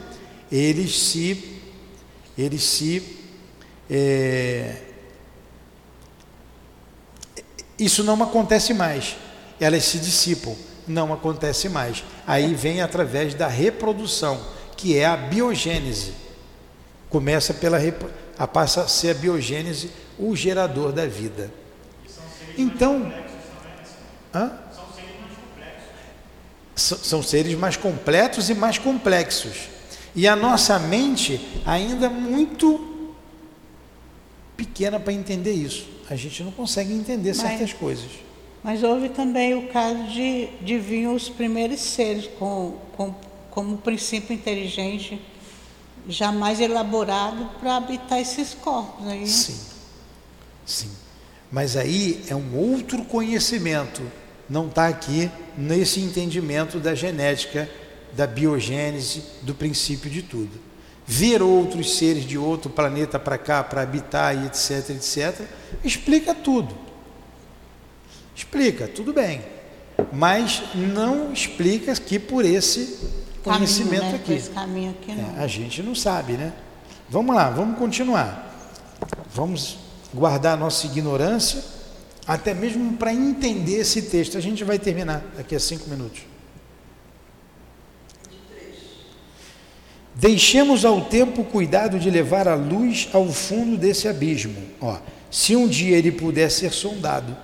eles 0.52 1.00
se, 1.00 1.62
eles 2.38 2.64
se 2.64 3.02
é, 3.90 4.82
isso 7.80 8.04
não 8.04 8.22
acontece 8.22 8.74
mais 8.74 9.16
elas 9.60 9.84
se 9.84 10.00
dissipam, 10.00 10.56
não 10.88 11.14
acontece 11.14 11.68
mais. 11.70 12.04
Aí 12.26 12.54
vem 12.54 12.82
através 12.82 13.34
da 13.34 13.48
reprodução, 13.48 14.40
que 14.78 14.98
é 14.98 15.06
a 15.06 15.18
biogênese. 15.18 16.14
Começa 17.10 17.54
pela 17.54 17.78
a 18.38 18.48
passa 18.48 18.84
a 18.84 18.88
ser 18.88 19.12
a 19.12 19.14
biogênese 19.16 19.92
o 20.18 20.36
gerador 20.36 20.92
da 20.92 21.06
vida. 21.06 21.52
Então, 22.58 23.12
hã? 24.34 24.52
são 26.76 27.24
seres 27.24 27.58
mais 27.58 27.76
completos 27.76 28.50
e 28.50 28.54
mais 28.54 28.78
complexos. 28.78 29.70
E 30.16 30.28
a 30.28 30.36
nossa 30.36 30.78
mente 30.80 31.42
ainda 31.66 32.10
muito 32.10 33.14
pequena 34.56 35.00
para 35.00 35.14
entender 35.14 35.54
isso. 35.54 35.88
A 36.10 36.16
gente 36.16 36.44
não 36.44 36.52
consegue 36.52 36.94
entender 36.94 37.34
certas 37.34 37.72
Mas, 37.72 37.74
coisas. 37.74 38.10
Mas 38.64 38.84
houve 38.84 39.10
também 39.10 39.54
o 39.56 39.68
caso 39.68 40.04
de, 40.06 40.48
de 40.62 40.78
vir 40.78 41.08
os 41.08 41.30
primeiros 41.30 41.80
seres 41.80 42.28
com, 42.40 42.78
com, 42.96 43.14
como 43.58 43.76
princípio 43.76 44.36
inteligente 44.36 45.20
jamais 46.08 46.60
elaborado 46.60 47.50
para 47.60 47.78
habitar 47.78 48.20
esses 48.20 48.54
corpos 48.54 49.08
aí. 49.08 49.28
Sim, 49.28 49.60
sim. 50.64 50.92
Mas 51.52 51.76
aí 51.76 52.24
é 52.28 52.36
um 52.36 52.56
outro 52.56 53.04
conhecimento, 53.06 54.04
não 54.48 54.68
está 54.68 54.88
aqui 54.88 55.32
nesse 55.58 56.00
entendimento 56.00 56.80
da 56.80 56.94
genética, 56.94 57.68
da 58.14 58.28
biogênese, 58.28 59.24
do 59.42 59.56
princípio 59.56 60.08
de 60.08 60.22
tudo. 60.22 60.62
Vir 61.08 61.42
outros 61.42 61.98
seres 61.98 62.26
de 62.26 62.38
outro 62.38 62.70
planeta 62.70 63.18
para 63.18 63.40
cá, 63.40 63.64
para 63.64 63.82
habitar 63.82 64.38
e 64.38 64.46
etc, 64.46 64.92
etc, 64.92 65.48
explica 65.84 66.36
tudo. 66.36 66.78
Explica, 68.36 68.88
tudo 68.88 69.12
bem. 69.12 69.42
Mas 70.14 70.62
não 70.76 71.34
explica 71.34 71.96
que 71.96 72.20
por 72.20 72.46
esse 72.46 73.26
conhecimento 73.54 74.02
caminho, 74.02 74.12
né? 74.12 74.16
aqui. 74.16 74.34
Esse 74.34 74.50
caminho 74.50 74.92
aqui 74.92 75.14
não. 75.14 75.40
É, 75.40 75.44
a 75.44 75.48
gente 75.48 75.84
não 75.84 75.96
sabe, 75.96 76.34
né? 76.34 76.54
Vamos 77.10 77.36
lá, 77.36 77.50
vamos 77.50 77.78
continuar. 77.78 78.44
Vamos 79.34 79.78
guardar 80.14 80.54
a 80.54 80.58
nossa 80.58 80.86
ignorância, 80.88 81.64
até 82.26 82.54
mesmo 82.54 82.98
para 82.98 83.14
entender 83.14 83.80
esse 83.80 84.04
texto. 84.04 84.38
A 84.38 84.42
gente 84.42 84.64
vai 84.64 84.78
terminar 84.80 85.24
daqui 85.36 85.56
a 85.56 85.60
cinco 85.60 85.90
minutos. 85.90 86.22
Deixemos 90.16 90.84
ao 90.84 91.02
tempo 91.02 91.42
o 91.42 91.46
cuidado 91.46 92.00
de 92.00 92.10
levar 92.10 92.48
a 92.48 92.56
luz 92.56 93.08
ao 93.14 93.32
fundo 93.32 93.78
desse 93.78 94.08
abismo. 94.08 94.56
Ó, 94.82 94.98
se 95.30 95.56
um 95.56 95.68
dia 95.68 95.96
ele 95.96 96.12
puder 96.12 96.50
ser 96.50 96.74
sondado 96.74 97.38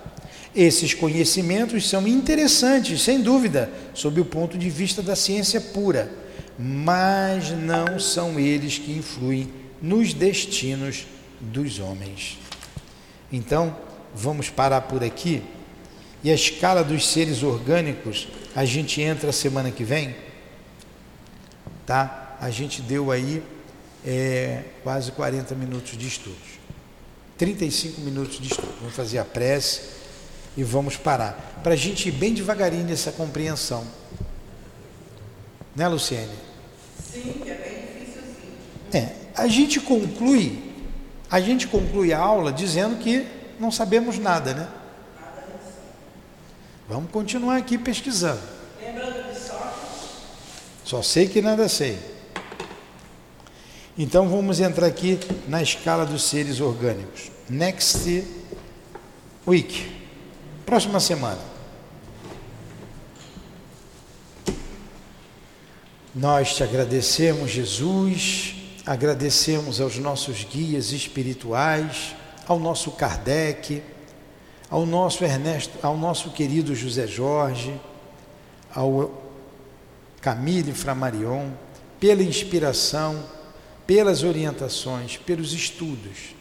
esses 0.55 0.93
conhecimentos 0.93 1.89
são 1.89 2.07
interessantes, 2.07 3.01
sem 3.01 3.21
dúvida, 3.21 3.71
sob 3.93 4.21
o 4.21 4.25
ponto 4.25 4.57
de 4.57 4.69
vista 4.69 5.01
da 5.01 5.15
ciência 5.15 5.59
pura, 5.59 6.11
mas 6.57 7.49
não 7.51 7.99
são 7.99 8.39
eles 8.39 8.77
que 8.77 8.91
influem 8.91 9.51
nos 9.81 10.13
destinos 10.13 11.07
dos 11.41 11.79
homens. 11.79 12.37
Então, 13.31 13.75
vamos 14.13 14.49
parar 14.49 14.81
por 14.81 15.03
aqui. 15.03 15.41
E 16.23 16.29
a 16.29 16.35
escala 16.35 16.83
dos 16.83 17.07
seres 17.07 17.41
orgânicos, 17.41 18.27
a 18.55 18.63
gente 18.63 19.01
entra 19.01 19.31
semana 19.31 19.71
que 19.71 19.83
vem, 19.83 20.15
tá? 21.85 22.37
A 22.39 22.51
gente 22.51 22.81
deu 22.81 23.11
aí 23.11 23.41
é, 24.05 24.63
quase 24.83 25.11
40 25.11 25.55
minutos 25.55 25.97
de 25.97 26.07
estudos. 26.07 26.59
35 27.37 28.01
minutos 28.01 28.39
de 28.39 28.49
estudo. 28.49 28.71
Vamos 28.79 28.95
fazer 28.95 29.17
a 29.17 29.25
prece 29.25 30.02
e 30.55 30.63
vamos 30.63 30.97
parar. 30.97 31.59
Para 31.63 31.73
a 31.73 31.77
gente 31.77 32.09
ir 32.09 32.11
bem 32.11 32.33
devagarinho 32.33 32.85
nessa 32.85 33.11
compreensão. 33.11 33.85
Né, 35.75 35.87
Luciene? 35.87 36.33
Sim, 37.01 37.41
é 37.47 37.53
bem 37.53 38.03
difícil 38.03 38.21
assim. 38.21 38.97
É, 38.97 39.15
a 39.35 39.47
gente 39.47 39.79
conclui, 39.79 40.71
a 41.29 41.39
gente 41.39 41.67
conclui 41.67 42.13
a 42.13 42.19
aula 42.19 42.51
dizendo 42.51 42.97
que 42.97 43.25
não 43.59 43.71
sabemos 43.71 44.19
nada, 44.19 44.53
né? 44.53 44.67
Vamos 46.87 47.09
continuar 47.11 47.57
aqui 47.57 47.77
pesquisando. 47.77 48.41
Lembrando 48.79 49.33
de 49.33 49.39
só, 49.39 49.73
Só 50.83 51.01
sei 51.01 51.27
que 51.27 51.41
nada 51.41 51.67
sei. 51.69 51.97
Então 53.97 54.27
vamos 54.27 54.59
entrar 54.59 54.87
aqui 54.87 55.19
na 55.47 55.61
escala 55.61 56.05
dos 56.05 56.23
seres 56.23 56.59
orgânicos. 56.59 57.31
Next 57.49 58.25
week. 59.47 60.02
Próxima 60.65 60.99
semana. 60.99 61.41
Nós 66.15 66.55
te 66.55 66.63
agradecemos, 66.63 67.51
Jesus, 67.51 68.55
agradecemos 68.85 69.81
aos 69.81 69.97
nossos 69.97 70.43
guias 70.43 70.91
espirituais, 70.91 72.15
ao 72.47 72.59
nosso 72.59 72.91
Kardec, 72.91 73.83
ao 74.69 74.85
nosso 74.85 75.23
Ernesto, 75.23 75.77
ao 75.81 75.97
nosso 75.97 76.29
querido 76.31 76.73
José 76.75 77.07
Jorge, 77.07 77.79
ao 78.73 79.21
Camille 80.21 80.71
Framarion, 80.71 81.49
pela 81.99 82.23
inspiração, 82.23 83.23
pelas 83.85 84.23
orientações, 84.23 85.17
pelos 85.17 85.51
estudos 85.51 86.35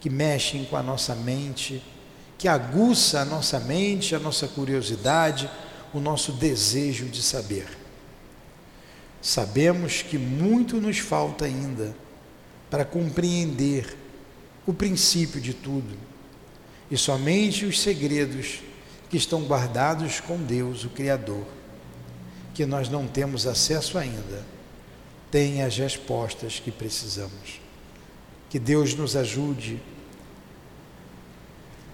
que 0.00 0.08
mexem 0.08 0.64
com 0.64 0.76
a 0.76 0.82
nossa 0.82 1.14
mente, 1.14 1.82
que 2.38 2.46
aguça 2.46 3.20
a 3.20 3.24
nossa 3.24 3.58
mente, 3.58 4.14
a 4.14 4.18
nossa 4.18 4.46
curiosidade, 4.46 5.50
o 5.92 5.98
nosso 5.98 6.32
desejo 6.32 7.06
de 7.06 7.20
saber. 7.20 7.66
Sabemos 9.20 10.02
que 10.02 10.16
muito 10.16 10.80
nos 10.80 10.98
falta 10.98 11.44
ainda 11.44 11.94
para 12.70 12.84
compreender 12.84 13.96
o 14.64 14.72
princípio 14.72 15.40
de 15.40 15.52
tudo 15.52 15.96
e 16.88 16.96
somente 16.96 17.66
os 17.66 17.80
segredos 17.80 18.60
que 19.10 19.16
estão 19.16 19.42
guardados 19.42 20.20
com 20.20 20.36
Deus, 20.38 20.84
o 20.84 20.90
Criador, 20.90 21.44
que 22.54 22.64
nós 22.64 22.88
não 22.88 23.06
temos 23.06 23.46
acesso 23.46 23.98
ainda, 23.98 24.44
têm 25.30 25.62
as 25.62 25.76
respostas 25.76 26.60
que 26.60 26.70
precisamos. 26.70 27.60
Que 28.48 28.58
Deus 28.58 28.94
nos 28.94 29.16
ajude 29.16 29.80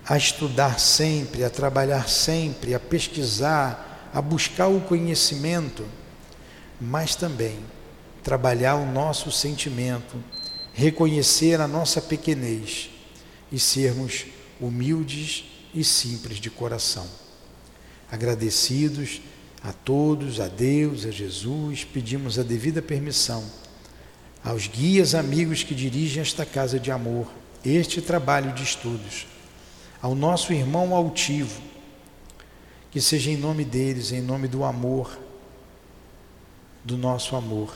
a 0.07 0.17
estudar 0.17 0.79
sempre, 0.79 1.45
a 1.45 1.51
trabalhar 1.51 2.09
sempre, 2.09 2.75
a 2.75 2.81
pesquisar, 2.81 4.11
a 4.13 4.21
buscar 4.21 4.69
o 4.69 4.81
conhecimento 4.81 5.85
mas 6.81 7.15
também 7.15 7.59
trabalhar 8.23 8.77
o 8.77 8.91
nosso 8.91 9.31
sentimento, 9.31 10.17
reconhecer 10.73 11.61
a 11.61 11.69
nossa 11.69 12.01
pequenez 12.01 12.91
e 13.53 13.59
sermos 13.59 14.27
humildes 14.61 15.45
e 15.75 15.85
simples 15.85 16.39
de 16.39 16.51
coração. 16.51 17.07
Agradecidos 18.11 19.21
a 19.63 19.73
todos, 19.73 20.41
a 20.41 20.49
Deus, 20.49 21.05
a 21.07 21.11
Jesus, 21.11 21.85
pedimos 21.85 22.39
a 22.39 22.43
devida 22.43 22.83
permissão 22.83 23.45
aos 24.43 24.67
guias 24.67 25.15
amigos 25.15 25.63
que 25.63 25.75
dirigem 25.75 26.21
esta 26.21 26.45
casa 26.45 26.79
de 26.79 26.91
amor, 26.91 27.27
este 27.65 28.03
trabalho 28.03 28.53
de 28.53 28.63
estudos, 28.63 29.27
ao 30.05 30.15
nosso 30.15 30.53
irmão 30.53 30.95
altivo, 30.95 31.63
que 32.91 33.01
seja 33.01 33.31
em 33.31 33.39
nome 33.39 33.65
deles, 33.65 34.13
em 34.13 34.21
nome 34.21 34.47
do 34.47 34.63
amor, 34.63 35.19
do 36.85 36.99
nosso 36.99 37.35
amor. 37.35 37.75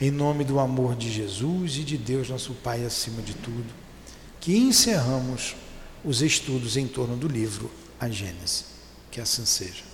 Em 0.00 0.10
nome 0.10 0.44
do 0.44 0.58
amor 0.58 0.96
de 0.96 1.12
Jesus 1.12 1.76
e 1.76 1.84
de 1.84 1.98
Deus, 1.98 2.30
nosso 2.30 2.54
Pai, 2.54 2.86
acima 2.86 3.20
de 3.20 3.34
tudo, 3.34 3.66
que 4.40 4.56
encerramos 4.56 5.54
os 6.02 6.22
estudos 6.22 6.78
em 6.78 6.88
torno 6.88 7.18
do 7.18 7.28
livro 7.28 7.70
A 8.00 8.08
Gênese. 8.08 8.64
Que 9.10 9.20
assim 9.20 9.44
seja. 9.44 9.84